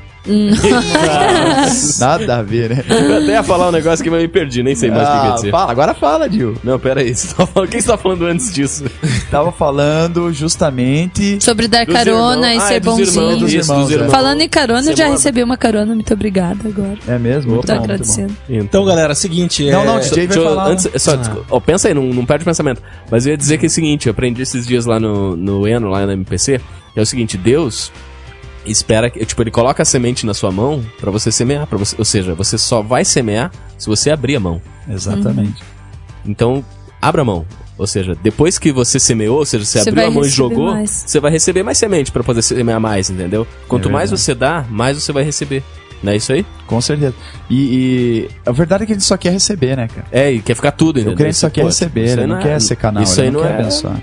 Nada 1.99 2.37
a 2.39 2.43
ver, 2.43 2.71
né? 2.71 2.85
Eu 2.89 3.17
até 3.19 3.33
ia 3.33 3.43
falar 3.43 3.69
um 3.69 3.73
negócio 3.73 4.03
que 4.03 4.09
eu 4.09 4.13
me 4.15 4.29
perdi, 4.29 4.63
nem 4.63 4.75
sei 4.75 4.91
mais 4.91 5.09
o 5.09 5.13
que 5.13 5.19
que 5.21 5.25
ia 5.27 5.33
Ah, 5.33 5.35
dizer. 5.37 5.51
fala, 5.51 5.71
agora 5.73 5.95
fala, 5.95 6.29
Dil. 6.29 6.55
Não, 6.65 6.79
pera 6.79 7.01
aí. 7.01 7.15
Você 7.17 7.35
tá 7.35 7.47
falando... 7.47 7.67
O 7.67 7.71
que 7.71 7.81
você 7.81 7.87
tá 7.89 7.97
falando 7.99 8.27
antes 8.27 8.53
disso? 8.53 8.85
Tava 9.31 9.53
falando 9.53 10.33
justamente. 10.33 11.43
Sobre 11.43 11.69
dar 11.69 11.87
carona 11.87 12.53
irmãos. 12.53 12.63
e 12.63 12.65
Ah, 12.65 12.69
ser 12.69 12.75
é 12.75 12.81
dos 12.81 12.99
bonzinho. 12.99 13.23
irmãos, 13.25 13.41
Dos 13.41 13.53
isso, 13.53 13.73
irmãos, 13.73 13.93
é. 13.93 14.09
Falando 14.09 14.41
em 14.41 14.49
carona, 14.49 14.91
eu 14.91 14.97
já 14.97 15.09
recebi 15.09 15.43
uma 15.43 15.57
carona. 15.57 15.95
Muito 15.95 16.13
obrigada 16.13 16.59
agora. 16.69 16.97
É 17.09 17.19
mesmo? 17.19 17.51
Tô 17.51 17.57
Muito 17.57 17.67
bom, 17.67 17.73
muito 17.75 17.79
bom. 17.79 17.85
agradecendo. 17.85 18.37
Então, 18.49 18.85
galera, 18.85 19.15
seguinte. 19.15 19.71
Não, 19.71 19.83
é... 19.83 19.85
não, 19.87 19.99
DJ 20.01 20.27
vai 20.27 20.37
falar. 20.39 20.69
antes- 20.69 21.03
só, 21.03 21.17
desculpa, 21.17 21.45
ó, 21.51 21.61
pensa 21.61 21.89
aí, 21.89 21.95
não, 21.95 22.03
não 22.05 22.25
perde 22.27 22.43
o 22.43 22.45
pensamento. 22.47 22.83
Mas 23.11 23.27
eu 23.27 23.33
ia 23.33 23.37
dizer 23.37 23.59
que 23.59 23.67
é 23.67 23.69
o 23.69 23.71
seguinte, 23.71 24.07
eu 24.07 24.11
aprendi 24.13 24.43
esses 24.43 24.67
dias 24.67 24.87
lá 24.87 24.99
no, 25.01 25.37
no 25.37 25.67
Eno, 25.67 25.89
lá 25.89 26.07
na 26.07 26.13
MPC, 26.13 26.61
é 26.95 27.01
o 27.01 27.07
seguinte, 27.07 27.37
Deus 27.37 27.91
espera 28.73 29.09
que, 29.11 29.25
tipo, 29.25 29.43
ele 29.43 29.51
coloca 29.51 29.83
a 29.83 29.87
semente 29.87 30.25
na 30.27 30.35
sua 30.35 30.51
mão 30.51 30.85
pra 31.01 31.11
você 31.11 31.31
semear, 31.33 31.67
para 31.67 31.79
você, 31.79 31.95
ou 31.99 32.05
seja, 32.05 32.35
você 32.35 32.57
só 32.59 32.83
vai 32.83 33.05
semear 33.05 33.51
se 33.79 33.87
você 33.87 34.11
abrir 34.11 34.37
a 34.37 34.41
mão. 34.41 34.61
Exatamente. 34.89 35.63
Então, 36.25 36.65
abra 37.01 37.23
a 37.23 37.25
mão. 37.25 37.45
Ou 37.79 37.87
seja, 37.87 38.17
depois 38.23 38.59
que 38.59 38.73
você 38.73 38.99
semeou, 38.99 39.39
ou 39.39 39.45
seja, 39.45 39.65
você, 39.65 39.81
Você 39.83 39.89
abriu 39.91 40.07
a 40.07 40.11
mão 40.11 40.25
e 40.25 40.29
jogou, 40.31 40.73
mais. 40.73 41.05
você 41.07 41.21
vai 41.21 41.31
receber 41.31 41.63
mais 41.63 41.77
semente 41.77 42.11
pra 42.11 42.23
poder 42.25 42.41
semear 42.41 42.81
mais, 42.81 43.11
entendeu? 43.11 43.47
Quanto 43.69 43.89
É 43.89 43.93
mais 43.93 44.11
você 44.11 44.35
dá, 44.35 44.65
mais 44.71 44.97
você 45.03 45.13
vai 45.13 45.23
receber. 45.23 45.63
Não 46.03 46.13
é 46.13 46.17
isso 46.17 46.33
aí? 46.33 46.45
Com 46.67 46.81
certeza. 46.81 47.15
E, 47.51 47.57
e 47.57 48.29
a 48.47 48.53
verdade 48.53 48.85
é 48.85 48.87
que 48.87 48.93
a 48.93 48.95
gente 48.95 49.05
só 49.05 49.17
quer 49.17 49.31
receber, 49.31 49.77
né, 49.77 49.89
cara? 49.89 50.07
É, 50.11 50.31
e 50.33 50.41
quer 50.41 50.55
ficar 50.55 50.71
tudo, 50.73 50.99
entendeu? 50.99 51.15
O 51.15 51.17
crente 51.17 51.37
só 51.37 51.47
Isso, 51.49 51.55
quer 51.55 51.65
receber, 51.65 52.09
ele 52.11 52.27
não 52.27 52.39
é- 52.39 52.43
quer 52.43 52.61
ser 52.61 52.77
canal, 52.77 53.03
Isso 53.03 53.21
ele 53.21 53.29
aí 53.29 53.33
não 53.33 53.41
não 53.41 53.47
quer 53.49 53.55
é 53.55 53.61
abençoar. 53.61 54.03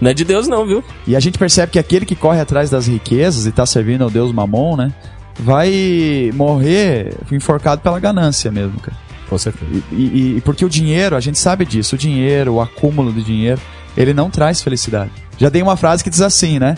Não 0.00 0.10
é 0.10 0.14
de 0.14 0.24
Deus, 0.24 0.48
não, 0.48 0.66
viu? 0.66 0.82
E 1.06 1.14
a 1.14 1.20
gente 1.20 1.38
percebe 1.38 1.72
que 1.72 1.78
aquele 1.78 2.06
que 2.06 2.14
corre 2.14 2.40
atrás 2.40 2.70
das 2.70 2.86
riquezas 2.86 3.46
e 3.46 3.52
tá 3.52 3.66
servindo 3.66 4.02
ao 4.02 4.10
Deus 4.10 4.32
Mamon, 4.32 4.76
né? 4.76 4.92
Vai 5.38 6.30
morrer 6.34 7.14
enforcado 7.32 7.80
pela 7.80 7.98
ganância 7.98 8.50
mesmo, 8.50 8.78
cara. 8.80 8.96
Com 9.28 9.38
certeza. 9.38 9.70
E, 9.92 9.94
e- 9.96 10.34
e 10.36 10.40
porque 10.40 10.64
o 10.64 10.68
dinheiro, 10.68 11.16
a 11.16 11.20
gente 11.20 11.38
sabe 11.38 11.64
disso, 11.64 11.94
o 11.94 11.98
dinheiro, 11.98 12.54
o 12.54 12.60
acúmulo 12.60 13.12
de 13.12 13.22
dinheiro, 13.22 13.60
ele 13.96 14.12
não 14.12 14.28
traz 14.30 14.60
felicidade. 14.62 15.10
Já 15.38 15.48
dei 15.48 15.62
uma 15.62 15.76
frase 15.76 16.02
que 16.02 16.10
diz 16.10 16.20
assim, 16.20 16.58
né? 16.58 16.76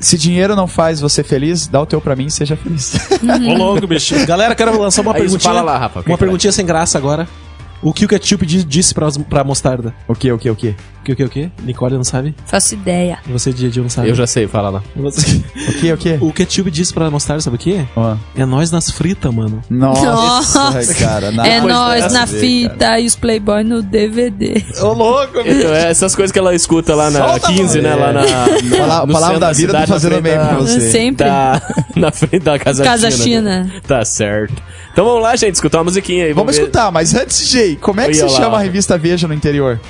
Se 0.00 0.18
dinheiro 0.18 0.56
não 0.56 0.66
faz 0.66 1.00
você 1.00 1.22
feliz, 1.22 1.68
dá 1.68 1.80
o 1.80 1.86
teu 1.86 2.00
pra 2.00 2.16
mim 2.16 2.26
e 2.26 2.30
seja 2.30 2.56
feliz. 2.56 2.94
Ô 3.22 3.54
louco, 3.54 3.86
bicho. 3.86 4.26
Galera, 4.26 4.54
quero 4.54 4.76
lançar 4.80 5.02
uma 5.02 5.12
Aí, 5.14 5.20
perguntinha. 5.20 5.52
fala 5.52 5.62
lá, 5.62 5.78
Rafa, 5.78 6.00
uma 6.00 6.04
vai? 6.08 6.16
perguntinha 6.16 6.50
sem 6.52 6.66
graça 6.66 6.98
agora. 6.98 7.28
O 7.80 7.92
que 7.92 8.04
o 8.04 8.08
ketchup 8.08 8.44
di- 8.46 8.64
disse 8.64 8.94
pra, 8.94 9.08
pra 9.28 9.44
mostarda? 9.44 9.92
o 10.08 10.14
que, 10.14 10.30
o 10.32 10.38
que, 10.38 10.50
o 10.50 10.56
que? 10.56 10.74
O 11.02 11.04
que, 11.04 11.12
o 11.12 11.16
que, 11.16 11.24
o 11.24 11.28
que? 11.28 11.50
Nicole 11.64 11.96
não 11.96 12.04
sabe? 12.04 12.32
Faço 12.46 12.74
ideia. 12.74 13.18
E 13.28 13.32
você, 13.32 13.52
Didi, 13.52 13.80
não 13.80 13.88
sabe? 13.88 14.08
Eu 14.08 14.14
já 14.14 14.24
sei, 14.24 14.46
fala 14.46 14.70
lá. 14.70 14.82
Você- 14.94 15.42
O 15.68 15.72
que, 15.80 15.92
o 15.92 15.96
que? 15.96 16.18
O 16.20 16.32
ketchup 16.32 16.70
disse 16.70 16.94
pra 16.94 17.10
mostarda, 17.10 17.40
sabe 17.42 17.56
o 17.56 17.58
quê? 17.58 17.84
Ó. 17.96 18.14
É 18.36 18.44
nós 18.46 18.70
nas 18.70 18.88
fritas, 18.90 19.34
mano. 19.34 19.60
Nossa, 19.68 20.04
Nossa. 20.04 20.94
cara. 20.94 21.32
nada 21.32 21.48
é 21.48 21.60
nós 21.60 22.12
na 22.12 22.24
ver, 22.24 22.38
fita 22.40 22.76
cara. 22.76 23.00
e 23.00 23.06
os 23.06 23.16
Playboy 23.16 23.64
no 23.64 23.82
DVD. 23.82 24.64
Ô 24.80 24.92
louco, 24.92 25.40
Então, 25.40 25.74
é 25.74 25.90
essas 25.90 26.14
coisas 26.14 26.30
que 26.30 26.38
ela 26.38 26.54
escuta 26.54 26.94
lá 26.94 27.10
na 27.10 27.18
Solta, 27.18 27.48
15, 27.48 27.80
né? 27.80 27.94
Lá 27.96 28.12
na. 28.12 28.22
Pala- 28.78 29.06
no 29.06 29.12
palavra 29.12 29.38
da 29.40 29.52
vida 29.52 29.72
tá 29.72 29.86
fazendo 29.88 30.20
bem 30.22 30.34
pra 30.34 30.54
você. 30.54 30.80
Sempre. 30.90 31.26
Da, 31.26 31.60
na 31.96 32.12
frente 32.12 32.38
da 32.40 32.58
Casa, 32.60 32.84
Casa 32.84 33.10
China. 33.10 33.64
né? 33.64 33.80
Tá 33.86 34.04
certo. 34.04 34.62
Então 34.92 35.04
vamos 35.04 35.22
lá, 35.22 35.34
gente, 35.34 35.54
escutar 35.54 35.78
uma 35.78 35.84
musiquinha 35.84 36.26
aí. 36.26 36.32
Vamos 36.32 36.54
ver- 36.54 36.62
escutar, 36.62 36.92
mas 36.92 37.12
antes, 37.14 37.48
Jay, 37.48 37.74
como 37.76 38.00
é 38.00 38.04
que 38.04 38.10
Olha 38.20 38.28
se 38.28 38.34
lá. 38.34 38.40
chama 38.40 38.56
a 38.58 38.60
revista 38.60 38.96
Veja 38.96 39.26
no 39.26 39.34
interior? 39.34 39.80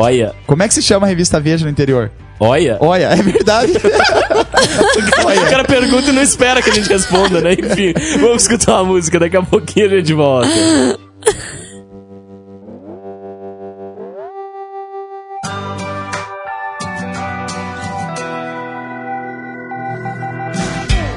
Olha, 0.00 0.34
Como 0.46 0.62
é 0.62 0.68
que 0.68 0.74
se 0.74 0.82
chama 0.82 1.06
a 1.06 1.08
revista 1.08 1.38
Veja 1.40 1.64
no 1.64 1.70
interior? 1.70 2.10
olha. 2.38 2.78
Olha, 2.80 3.06
é 3.06 3.16
verdade. 3.16 3.72
O 3.76 5.50
cara 5.50 5.64
pergunta 5.64 6.08
e 6.08 6.12
não 6.12 6.22
espera 6.22 6.62
que 6.62 6.70
a 6.70 6.72
gente 6.74 6.88
responda, 6.88 7.40
né? 7.40 7.52
Enfim, 7.52 7.92
vamos 8.18 8.42
escutar 8.42 8.76
uma 8.82 8.84
música, 8.92 9.18
daqui 9.18 9.36
a 9.36 9.42
pouquinho 9.42 9.86
a 9.86 9.96
gente 9.96 10.12
volta. 10.14 10.48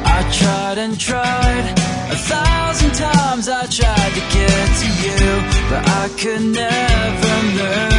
I 0.06 0.30
tried 0.32 0.78
and 0.78 1.00
tried 1.00 1.66
a 2.12 2.16
thousand 2.16 2.94
times. 2.94 3.50
I 3.50 3.66
tried 3.66 4.14
to 4.14 4.24
get 4.38 4.68
to 4.82 4.88
you, 5.04 5.26
but 5.70 5.84
I 5.88 6.10
could 6.20 6.42
never 6.42 7.34
move. 7.58 7.93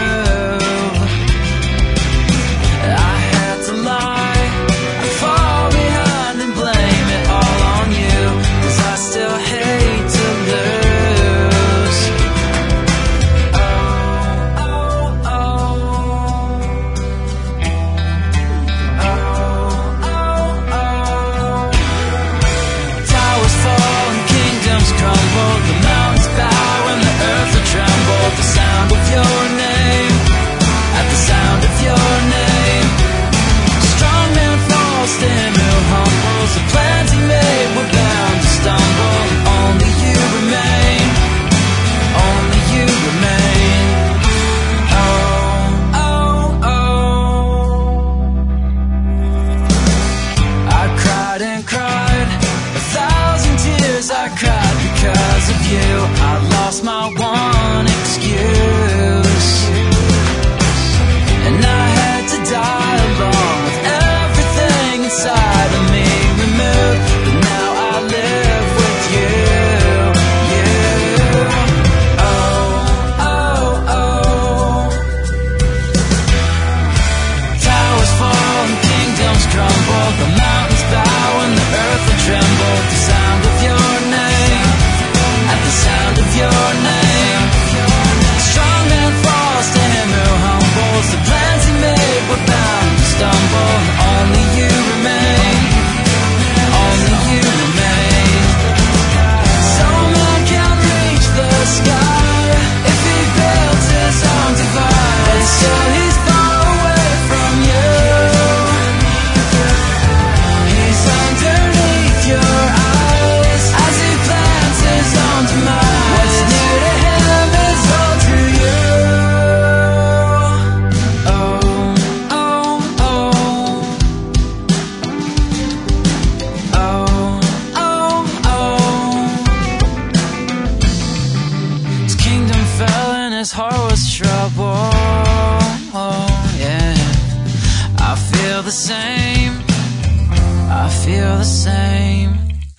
feel 141.03 141.39
the 141.39 141.45
same. 141.45 142.33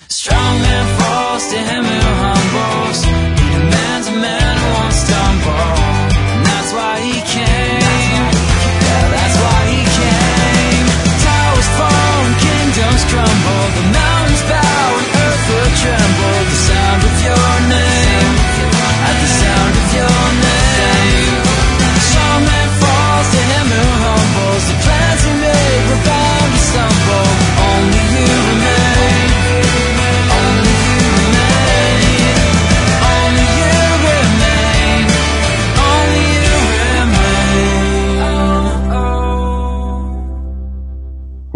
Strong 0.07 0.57
and 0.75 0.89
to 1.51 1.57
him 1.57 1.83
who 1.83 1.99
humbles. 2.23 3.34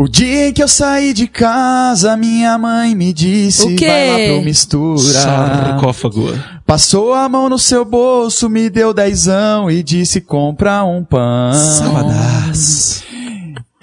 O 0.02 0.08
dia 0.08 0.48
em 0.48 0.54
que 0.54 0.64
eu 0.64 0.68
saí 0.70 1.12
de 1.12 1.28
casa, 1.28 2.16
minha 2.16 2.58
mãe 2.58 2.96
me 2.96 3.12
disse: 3.12 3.64
O 3.64 3.76
quê? 3.76 3.86
vai 3.86 4.08
lá 4.08 4.34
pro 4.34 4.46
mistura. 4.46 4.98
Sarcófago. 5.02 6.40
Passou 6.66 7.14
a 7.14 7.28
mão 7.28 7.50
no 7.50 7.60
seu 7.60 7.84
bolso, 7.84 8.50
me 8.50 8.70
deu 8.70 8.94
dezão 8.94 9.70
e 9.70 9.84
disse: 9.84 10.22
compra 10.22 10.86
um 10.86 11.04
pão. 11.04 11.52
Saladaço. 11.54 13.04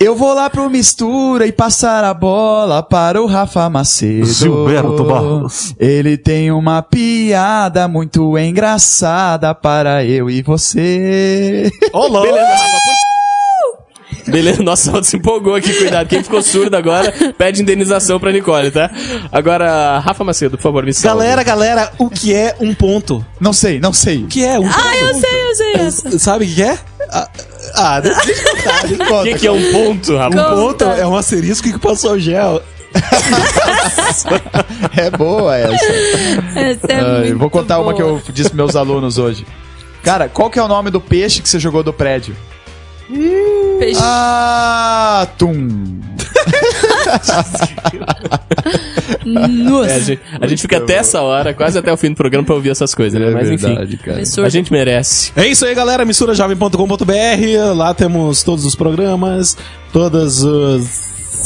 Eu 0.00 0.16
vou 0.16 0.32
lá 0.32 0.48
pro 0.48 0.70
mistura 0.70 1.46
e 1.46 1.52
passar 1.52 2.02
a 2.02 2.14
bola 2.14 2.82
para 2.82 3.20
o 3.20 3.26
Rafa 3.26 3.68
Macedo. 3.68 4.24
Gilberto 4.24 5.04
Barros. 5.04 5.74
Ele 5.78 6.16
tem 6.16 6.50
uma 6.50 6.80
piada 6.80 7.86
muito 7.86 8.38
engraçada 8.38 9.54
para 9.54 10.02
eu 10.02 10.30
e 10.30 10.40
você. 10.40 11.70
Beleza, 11.92 12.40
Rafa. 12.40 13.05
Beleza, 14.26 14.62
nossa, 14.62 14.90
ela 14.90 15.02
se 15.02 15.16
empolgou 15.16 15.54
aqui, 15.54 15.72
cuidado. 15.72 16.08
Quem 16.08 16.22
ficou 16.22 16.42
surdo 16.42 16.76
agora, 16.76 17.12
pede 17.36 17.62
indenização 17.62 18.18
pra 18.18 18.32
Nicole, 18.32 18.70
tá? 18.70 18.90
Agora, 19.30 19.98
Rafa 20.00 20.24
Macedo, 20.24 20.56
por 20.56 20.62
favor, 20.62 20.84
me 20.84 20.92
salve. 20.92 21.18
Galera, 21.24 21.42
galera, 21.42 21.92
o 21.98 22.10
que 22.10 22.34
é 22.34 22.56
um 22.60 22.74
ponto? 22.74 23.24
Não 23.40 23.52
sei, 23.52 23.78
não 23.78 23.92
sei. 23.92 24.24
O 24.24 24.26
que 24.26 24.44
é 24.44 24.58
um 24.58 24.66
Ah, 24.66 24.96
eu 24.96 25.14
sei, 25.14 25.50
eu 25.50 25.54
sei 25.54 25.72
essa. 25.74 26.18
Sabe 26.18 26.44
o 26.44 26.48
que 26.54 26.62
é? 26.62 26.78
Ah, 27.10 27.28
Ah, 27.74 28.00
deixa 28.00 28.20
eu 28.20 28.56
contar, 28.56 28.82
deixa 28.86 29.14
O 29.14 29.22
que, 29.22 29.34
que 29.34 29.46
é 29.46 29.52
um 29.52 29.72
ponto, 29.72 30.16
Rafa? 30.16 30.40
Um 30.40 30.56
ponto 30.56 30.84
é 30.84 31.06
um 31.06 31.16
asterisco 31.16 31.70
que 31.70 31.78
passou 31.78 32.12
o 32.12 32.18
gel. 32.18 32.62
É 34.96 35.10
boa 35.10 35.56
essa. 35.56 35.84
Essa 36.58 36.86
é 36.92 37.20
muito 37.20 37.38
vou 37.38 37.50
contar 37.50 37.78
uma 37.78 37.92
boa. 37.92 37.94
que 37.94 38.02
eu 38.02 38.20
disse 38.32 38.50
pros 38.50 38.56
meus 38.56 38.76
alunos 38.76 39.18
hoje. 39.18 39.46
Cara, 40.02 40.28
qual 40.28 40.50
que 40.50 40.58
é 40.58 40.62
o 40.62 40.68
nome 40.68 40.90
do 40.90 41.00
peixe 41.00 41.42
que 41.42 41.48
você 41.48 41.58
jogou 41.58 41.82
do 41.82 41.92
prédio? 41.92 42.36
Peixe. 43.78 44.00
Ah, 44.02 45.26
tum. 45.38 46.00
Nossa. 49.24 49.90
É, 49.90 49.94
a, 49.96 49.98
gente, 50.00 50.20
a 50.40 50.46
gente 50.46 50.62
fica 50.62 50.76
até 50.78 50.94
essa 50.94 51.20
hora, 51.20 51.52
quase 51.54 51.78
até 51.78 51.92
o 51.92 51.96
fim 51.96 52.10
do 52.10 52.16
programa, 52.16 52.44
pra 52.44 52.54
ouvir 52.54 52.70
essas 52.70 52.94
coisas, 52.94 53.20
né? 53.20 53.30
Mas 53.30 53.50
enfim, 53.50 53.72
É 53.72 53.96
cara. 53.96 54.46
a 54.46 54.48
gente 54.48 54.72
merece. 54.72 55.32
É 55.36 55.46
isso 55.46 55.64
aí, 55.64 55.74
galera. 55.74 56.04
Misturajovem.com.br. 56.04 57.74
Lá 57.76 57.94
temos 57.94 58.42
todos 58.42 58.64
os 58.64 58.74
programas, 58.74 59.56
todos 59.92 60.42
os, 60.42 61.00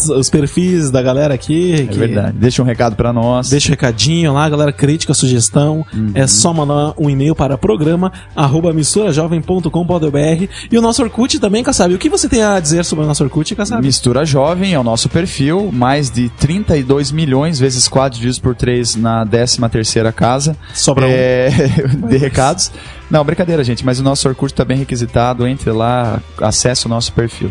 os 0.09 0.31
perfis 0.31 0.91
da 0.91 1.03
galera 1.03 1.35
aqui. 1.35 1.89
É 1.91 1.95
verdade. 1.95 2.37
Deixa 2.37 2.63
um 2.63 2.65
recado 2.65 2.97
pra 2.97 3.13
nós. 3.13 3.49
Deixa 3.49 3.69
um 3.69 3.71
recadinho 3.71 4.33
lá, 4.33 4.49
galera. 4.49 4.73
Crítica, 4.73 5.13
sugestão. 5.15 5.85
É 6.15 6.27
só 6.27 6.53
mandar 6.53 6.95
um 6.99 7.11
e-mail 7.11 7.35
para 7.35 7.59
programa 7.59 8.13
arroba 8.35 8.73
misturajovem.com.br. 8.73 10.49
E 10.71 10.79
o 10.79 10.83
nosso 10.83 11.03
Orkut 11.03 11.39
também, 11.39 11.63
Kassab. 11.63 11.95
O 11.95 11.99
que 11.99 12.09
você 12.09 12.29
tem 12.29 12.43
a 12.43 12.59
dizer 12.61 12.85
sobre 12.85 13.05
o 13.05 13.09
nosso 13.09 13.23
Orkut, 13.23 13.55
Kassab? 13.55 13.85
Mistura 13.85 14.25
Jovem 14.25 14.75
é 14.75 14.79
o 14.79 14.85
nosso 14.85 15.09
perfil, 15.09 15.71
mais 15.73 16.11
de 16.11 16.29
32 16.31 17.11
milhões 17.13 17.59
vezes 17.59 17.89
4 17.89 18.19
dias 18.19 18.39
por 18.39 18.55
3 18.55 18.97
na 18.97 19.27
13 19.27 19.59
terceira 19.71 20.13
casa 20.13 20.57
Sobra 20.75 21.07
um. 21.07 21.11
é, 21.11 21.51
de 22.09 22.17
recados. 22.17 22.71
Não, 23.11 23.25
brincadeira, 23.25 23.65
gente, 23.65 23.85
mas 23.85 23.99
o 23.99 24.03
nosso 24.03 24.29
Orkut 24.29 24.55
tá 24.55 24.65
bem 24.65 24.79
requisitado, 24.79 25.47
entre 25.47 25.71
lá, 25.73 26.21
acesse 26.41 26.87
o 26.87 26.89
nosso 26.89 27.13
perfil. 27.13 27.51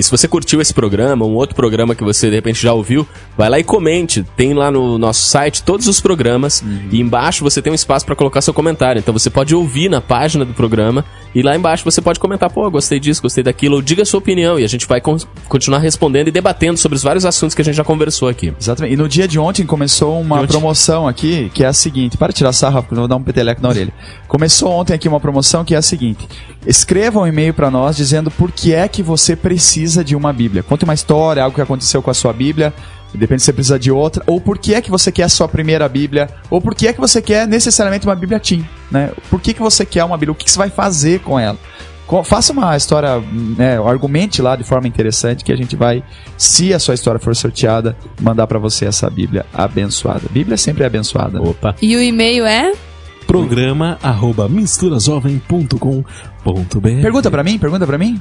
E 0.00 0.02
se 0.02 0.10
você 0.10 0.26
curtiu 0.26 0.62
esse 0.62 0.72
programa, 0.72 1.26
um 1.26 1.34
outro 1.34 1.54
programa 1.54 1.94
que 1.94 2.02
você 2.02 2.30
de 2.30 2.34
repente 2.36 2.62
já 2.62 2.72
ouviu, 2.72 3.06
vai 3.36 3.50
lá 3.50 3.58
e 3.58 3.62
comente. 3.62 4.24
Tem 4.34 4.54
lá 4.54 4.70
no 4.70 4.96
nosso 4.96 5.28
site 5.28 5.62
todos 5.62 5.86
os 5.86 6.00
programas 6.00 6.64
e 6.90 6.98
embaixo 6.98 7.44
você 7.44 7.60
tem 7.60 7.70
um 7.70 7.74
espaço 7.74 8.06
para 8.06 8.16
colocar 8.16 8.40
seu 8.40 8.54
comentário. 8.54 8.98
Então 8.98 9.12
você 9.12 9.28
pode 9.28 9.54
ouvir 9.54 9.90
na 9.90 10.00
página 10.00 10.42
do 10.42 10.54
programa 10.54 11.04
e 11.34 11.42
lá 11.42 11.54
embaixo 11.54 11.84
você 11.84 12.00
pode 12.00 12.18
comentar, 12.18 12.50
pô, 12.50 12.68
gostei 12.70 12.98
disso, 12.98 13.20
gostei 13.20 13.44
daquilo, 13.44 13.76
ou 13.76 13.82
diga 13.82 14.02
a 14.02 14.06
sua 14.06 14.18
opinião 14.18 14.58
e 14.58 14.64
a 14.64 14.66
gente 14.66 14.86
vai 14.86 15.02
con- 15.02 15.18
continuar 15.50 15.80
respondendo 15.80 16.28
e 16.28 16.30
debatendo 16.30 16.78
sobre 16.78 16.96
os 16.96 17.02
vários 17.02 17.26
assuntos 17.26 17.54
que 17.54 17.60
a 17.60 17.64
gente 17.64 17.76
já 17.76 17.84
conversou 17.84 18.26
aqui. 18.26 18.54
Exatamente. 18.58 18.94
E 18.94 18.96
no 18.96 19.06
dia 19.06 19.28
de 19.28 19.38
ontem 19.38 19.66
começou 19.66 20.18
uma 20.18 20.46
promoção 20.46 21.06
aqui, 21.06 21.50
que 21.52 21.62
é 21.62 21.66
a 21.66 21.74
seguinte. 21.74 22.16
Para 22.16 22.32
de 22.32 22.38
tirar 22.38 22.54
sarra, 22.54 22.80
porque 22.80 22.94
eu 22.94 23.00
vou 23.00 23.08
dar 23.08 23.16
um 23.16 23.22
peteleco 23.22 23.60
na 23.60 23.68
orelha. 23.68 23.92
Começou 24.26 24.70
ontem 24.70 24.94
aqui 24.94 25.06
uma 25.06 25.20
promoção 25.20 25.62
que 25.62 25.74
é 25.74 25.78
a 25.78 25.82
seguinte. 25.82 26.26
Escreva 26.66 27.20
um 27.20 27.26
e-mail 27.26 27.52
para 27.52 27.70
nós 27.70 27.96
dizendo 27.96 28.30
por 28.30 28.50
que 28.50 28.72
é 28.72 28.88
que 28.88 29.02
você 29.02 29.36
precisa 29.36 29.89
de 30.04 30.14
uma 30.14 30.32
Bíblia. 30.32 30.62
Conte 30.62 30.84
uma 30.84 30.94
história, 30.94 31.42
algo 31.42 31.54
que 31.54 31.60
aconteceu 31.60 32.02
com 32.02 32.10
a 32.10 32.14
sua 32.14 32.32
Bíblia. 32.32 32.72
Depende 33.12 33.42
se 33.42 33.46
você 33.46 33.52
precisa 33.52 33.78
de 33.78 33.90
outra. 33.90 34.22
Ou 34.26 34.40
por 34.40 34.58
que 34.58 34.74
é 34.74 34.80
que 34.80 34.90
você 34.90 35.10
quer 35.10 35.24
a 35.24 35.28
sua 35.28 35.48
primeira 35.48 35.88
Bíblia. 35.88 36.28
Ou 36.48 36.60
por 36.60 36.74
que 36.74 36.86
é 36.86 36.92
que 36.92 37.00
você 37.00 37.20
quer 37.20 37.46
necessariamente 37.46 38.06
uma 38.06 38.14
Bíblia 38.14 38.38
Tim. 38.38 38.64
Né? 38.90 39.10
Por 39.28 39.40
que, 39.40 39.52
que 39.52 39.60
você 39.60 39.84
quer 39.84 40.04
uma 40.04 40.16
Bíblia? 40.16 40.32
O 40.32 40.34
que, 40.34 40.44
que 40.44 40.50
você 40.50 40.58
vai 40.58 40.70
fazer 40.70 41.20
com 41.20 41.38
ela? 41.38 41.58
Faça 42.24 42.52
uma 42.52 42.76
história, 42.76 43.22
né, 43.56 43.78
argumente 43.78 44.42
lá 44.42 44.56
de 44.56 44.64
forma 44.64 44.88
interessante 44.88 45.44
que 45.44 45.52
a 45.52 45.56
gente 45.56 45.76
vai, 45.76 46.02
se 46.36 46.74
a 46.74 46.78
sua 46.80 46.94
história 46.94 47.20
for 47.20 47.36
sorteada, 47.36 47.96
mandar 48.20 48.48
pra 48.48 48.58
você 48.58 48.84
essa 48.84 49.08
Bíblia 49.08 49.46
abençoada. 49.54 50.22
Bíblia 50.28 50.56
sempre 50.56 50.82
é 50.82 50.88
abençoada. 50.88 51.40
Opa. 51.40 51.76
E 51.80 51.94
o 51.94 52.02
e-mail 52.02 52.44
é? 52.44 52.72
Programa 53.28 53.96
arroba 54.02 54.48
misturajovem.com.br. 54.48 57.00
Pergunta 57.00 57.30
pra 57.30 57.44
mim, 57.44 57.60
pergunta 57.60 57.86
pra 57.86 57.96
mim. 57.96 58.20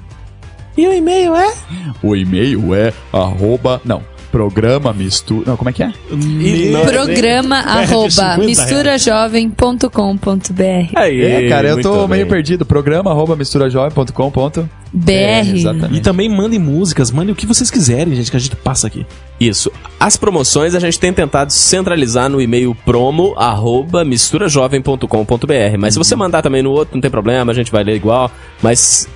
E 0.79 0.87
o 0.87 0.93
e-mail 0.93 1.35
é? 1.35 1.53
O 2.01 2.15
e-mail 2.15 2.73
é 2.73 2.93
arroba, 3.11 3.81
não, 3.83 4.01
programa 4.31 4.93
mistura, 4.93 5.43
não, 5.47 5.57
como 5.57 5.69
é 5.69 5.73
que 5.73 5.83
é? 5.83 5.91
Me- 6.11 6.71
Programa 6.85 7.57
arroba 7.57 8.09
50 8.09 8.37
misturajovem.com.br 8.45 10.91
Aí, 10.95 11.21
é, 11.21 11.49
cara, 11.49 11.69
eu 11.69 11.81
tô 11.81 12.07
meio 12.07 12.25
bem. 12.25 12.31
perdido. 12.31 12.65
Programa 12.65 13.11
arroba 13.11 13.35
misturajovem.com.br. 13.35 14.61
BR. 14.91 15.55
exatamente. 15.55 15.97
E 15.97 16.01
também 16.01 16.27
mandem 16.29 16.57
músicas, 16.59 17.11
mandem 17.11 17.31
o 17.31 17.35
que 17.35 17.45
vocês 17.45 17.69
quiserem, 17.69 18.15
gente, 18.15 18.31
que 18.31 18.37
a 18.37 18.39
gente 18.39 18.55
passa 18.55 18.87
aqui. 18.87 19.05
Isso. 19.39 19.71
As 19.99 20.17
promoções 20.17 20.73
a 20.73 20.79
gente 20.79 20.99
tem 20.99 21.13
tentado 21.13 21.51
centralizar 21.53 22.27
no 22.29 22.41
e-mail 22.41 22.73
promo 22.85 23.33
arroba 23.37 24.03
misturajovem.com.br. 24.03 25.77
Mas 25.77 25.93
se 25.93 25.97
você 25.99 26.15
mandar 26.15 26.41
também 26.41 26.63
no 26.63 26.71
outro, 26.71 26.95
não 26.95 27.01
tem 27.01 27.11
problema, 27.11 27.51
a 27.51 27.55
gente 27.55 27.71
vai 27.71 27.83
ler 27.83 27.95
igual. 27.95 28.31
Mas 28.63 29.07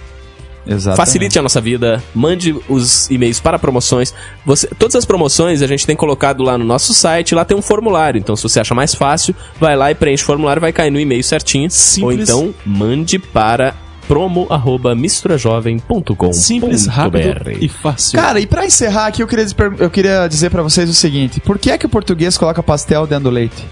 Exatamente. 0.66 0.98
facilite 0.98 1.38
a 1.40 1.42
nossa 1.42 1.60
vida, 1.60 2.02
mande 2.16 2.56
os 2.70 3.10
e-mails 3.12 3.40
para 3.40 3.60
promoções. 3.60 4.14
Você, 4.46 4.68
todas 4.80 4.96
as 4.96 5.06
promoções 5.06 5.62
a 5.62 5.68
gente 5.68 5.86
tem 5.86 5.96
colocado 5.96 6.42
lá 6.44 6.58
no 6.58 6.64
nosso 6.64 6.94
site, 6.94 7.36
lá 7.36 7.44
tem 7.44 7.56
um 7.58 7.62
formulário. 7.62 8.18
Então, 8.20 8.36
se 8.36 8.44
você 8.44 8.60
acha 8.60 8.74
mais 8.74 8.96
fácil, 8.96 9.36
vai 9.60 9.76
lá 9.76 9.92
e 9.92 9.96
preenche 9.96 10.24
o 10.24 10.26
formulário, 10.26 10.62
vai 10.62 10.72
cair 10.72 10.90
no 10.92 11.00
e-mail 11.00 11.24
certinho. 11.24 11.70
Simples. 11.70 12.30
Ou 12.30 12.44
então, 12.46 12.56
mande 12.66 13.20
para 13.20 13.76
promo 14.08 14.48
arroba 14.50 14.94
misturajovem.com.br. 14.96 16.34
Simples, 16.34 16.88
rápido 16.88 17.18
e 17.62 17.68
fácil. 17.70 18.20
Cara, 18.20 18.40
e 18.40 18.46
pra 18.46 18.66
encerrar 18.66 19.08
aqui, 19.08 19.22
eu 19.24 19.28
queria, 19.28 19.46
dizer- 19.46 19.74
eu 19.80 19.90
queria 19.90 20.28
dizer 20.28 20.50
pra 20.50 20.62
vocês 20.62 20.90
o 20.90 20.94
seguinte: 20.94 21.40
por 21.40 21.58
que 21.58 21.72
é 21.72 21.78
que 21.78 21.86
o 21.86 21.90
português 21.90 22.38
coloca 22.38 22.62
pastel 22.64 23.06
dentro 23.08 23.26
do 23.26 23.30
leite? 23.30 23.64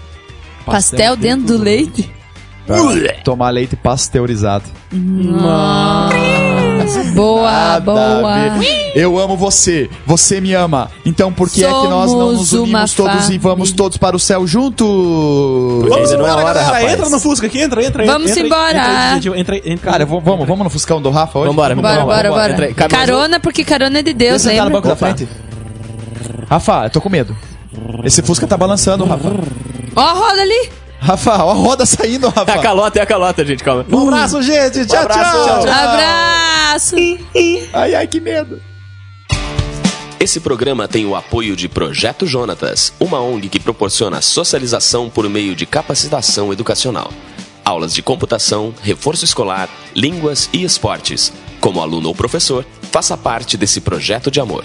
Pastel 0.64 1.16
dentro 1.16 1.46
do 1.46 1.58
leite? 1.62 2.10
Pra 2.66 2.76
tomar 3.24 3.50
leite 3.50 3.74
pasteurizado. 3.76 4.64
Boa, 7.14 7.50
Nada 7.50 7.80
boa. 7.80 8.34
Eu 8.94 9.18
amo 9.18 9.36
você, 9.36 9.88
você 10.06 10.40
me 10.40 10.52
ama. 10.54 10.90
Então 11.04 11.32
por 11.32 11.48
que 11.50 11.64
é 11.64 11.68
que 11.68 11.72
nós 11.72 12.10
não 12.12 12.32
nos 12.32 12.48
Somos 12.48 12.52
uma 12.52 12.62
unimos 12.64 12.94
todos 12.94 13.28
e 13.30 13.38
vamos 13.38 13.58
família. 13.68 13.76
todos 13.76 13.96
para 13.98 14.16
o 14.16 14.18
céu 14.18 14.46
juntos? 14.46 14.86
Vamos 14.86 16.10
Ainda 16.10 16.16
não 16.18 16.26
é 16.26 16.30
embora, 16.30 16.34
hora, 16.34 16.44
galera. 16.44 16.62
rapaz. 16.62 16.92
Entra 16.92 17.08
no 17.08 17.20
Fusca 17.20 17.46
aqui, 17.46 17.60
entra, 17.60 17.84
entra. 17.84 18.04
Vamos 18.06 18.30
entra, 18.30 18.42
embora. 18.46 19.16
Entra, 19.16 19.16
entra, 19.38 19.56
entra, 19.56 19.72
entra, 19.72 19.92
Cara, 19.92 20.06
vamos, 20.06 20.24
vamos 20.46 20.58
no 20.64 20.70
Fuscão 20.70 21.00
do 21.00 21.10
Rafa 21.10 21.38
hoje? 21.38 21.48
Vambora, 21.48 21.74
Bora, 21.74 21.88
Vamos, 21.94 22.04
bora, 22.06 22.22
vamos, 22.28 22.36
bora. 22.42 22.52
entra 22.52 22.66
aí. 22.66 22.74
Cabe 22.74 22.94
mais 22.94 23.06
Carona, 23.06 23.40
porque 23.40 23.64
carona 23.64 23.98
é 23.98 24.02
de 24.02 24.12
Deus, 24.12 24.42
Deixa 24.42 24.48
eu 24.48 24.50
sentar 24.52 24.64
no 24.70 24.74
lembra? 24.76 24.80
banco 24.80 24.88
da 24.88 24.96
frente. 24.96 25.28
Rafa, 26.48 26.84
eu 26.84 26.90
tô 26.90 27.00
com 27.00 27.08
medo. 27.08 27.36
Esse 28.04 28.22
Fusca 28.22 28.46
tá 28.46 28.56
balançando, 28.56 29.04
Rafa. 29.04 29.28
Ó 29.96 30.00
a 30.00 30.12
roda 30.12 30.42
ali. 30.42 30.68
Rafa, 31.02 31.44
ó 31.44 31.50
a 31.50 31.54
roda 31.54 31.84
saindo, 31.84 32.26
É 32.26 32.28
a 32.28 32.32
Rafa. 32.32 32.58
calota, 32.60 32.98
é 32.98 33.02
a 33.02 33.06
calota, 33.06 33.44
gente, 33.44 33.64
calma. 33.64 33.84
Um 33.90 34.08
abraço, 34.08 34.40
gente. 34.40 34.86
Tchau, 34.86 35.02
abraço, 35.02 35.20
tchau. 35.20 35.44
tchau, 35.44 35.60
tchau. 35.64 35.72
Abraço. 35.72 36.96
Ai, 37.72 37.94
ai, 37.94 38.06
que 38.06 38.20
medo. 38.20 38.60
Esse 40.20 40.38
programa 40.38 40.86
tem 40.86 41.04
o 41.04 41.16
apoio 41.16 41.56
de 41.56 41.68
Projeto 41.68 42.24
Jonatas, 42.24 42.92
uma 43.00 43.20
ONG 43.20 43.48
que 43.48 43.58
proporciona 43.58 44.20
socialização 44.22 45.10
por 45.10 45.28
meio 45.28 45.56
de 45.56 45.66
capacitação 45.66 46.52
educacional. 46.52 47.10
Aulas 47.64 47.92
de 47.92 48.02
computação, 48.02 48.72
reforço 48.82 49.24
escolar, 49.24 49.68
línguas 49.96 50.48
e 50.52 50.62
esportes. 50.62 51.32
Como 51.60 51.80
aluno 51.82 52.08
ou 52.08 52.14
professor, 52.14 52.64
faça 52.92 53.16
parte 53.16 53.56
desse 53.56 53.80
projeto 53.80 54.30
de 54.30 54.40
amor. 54.40 54.64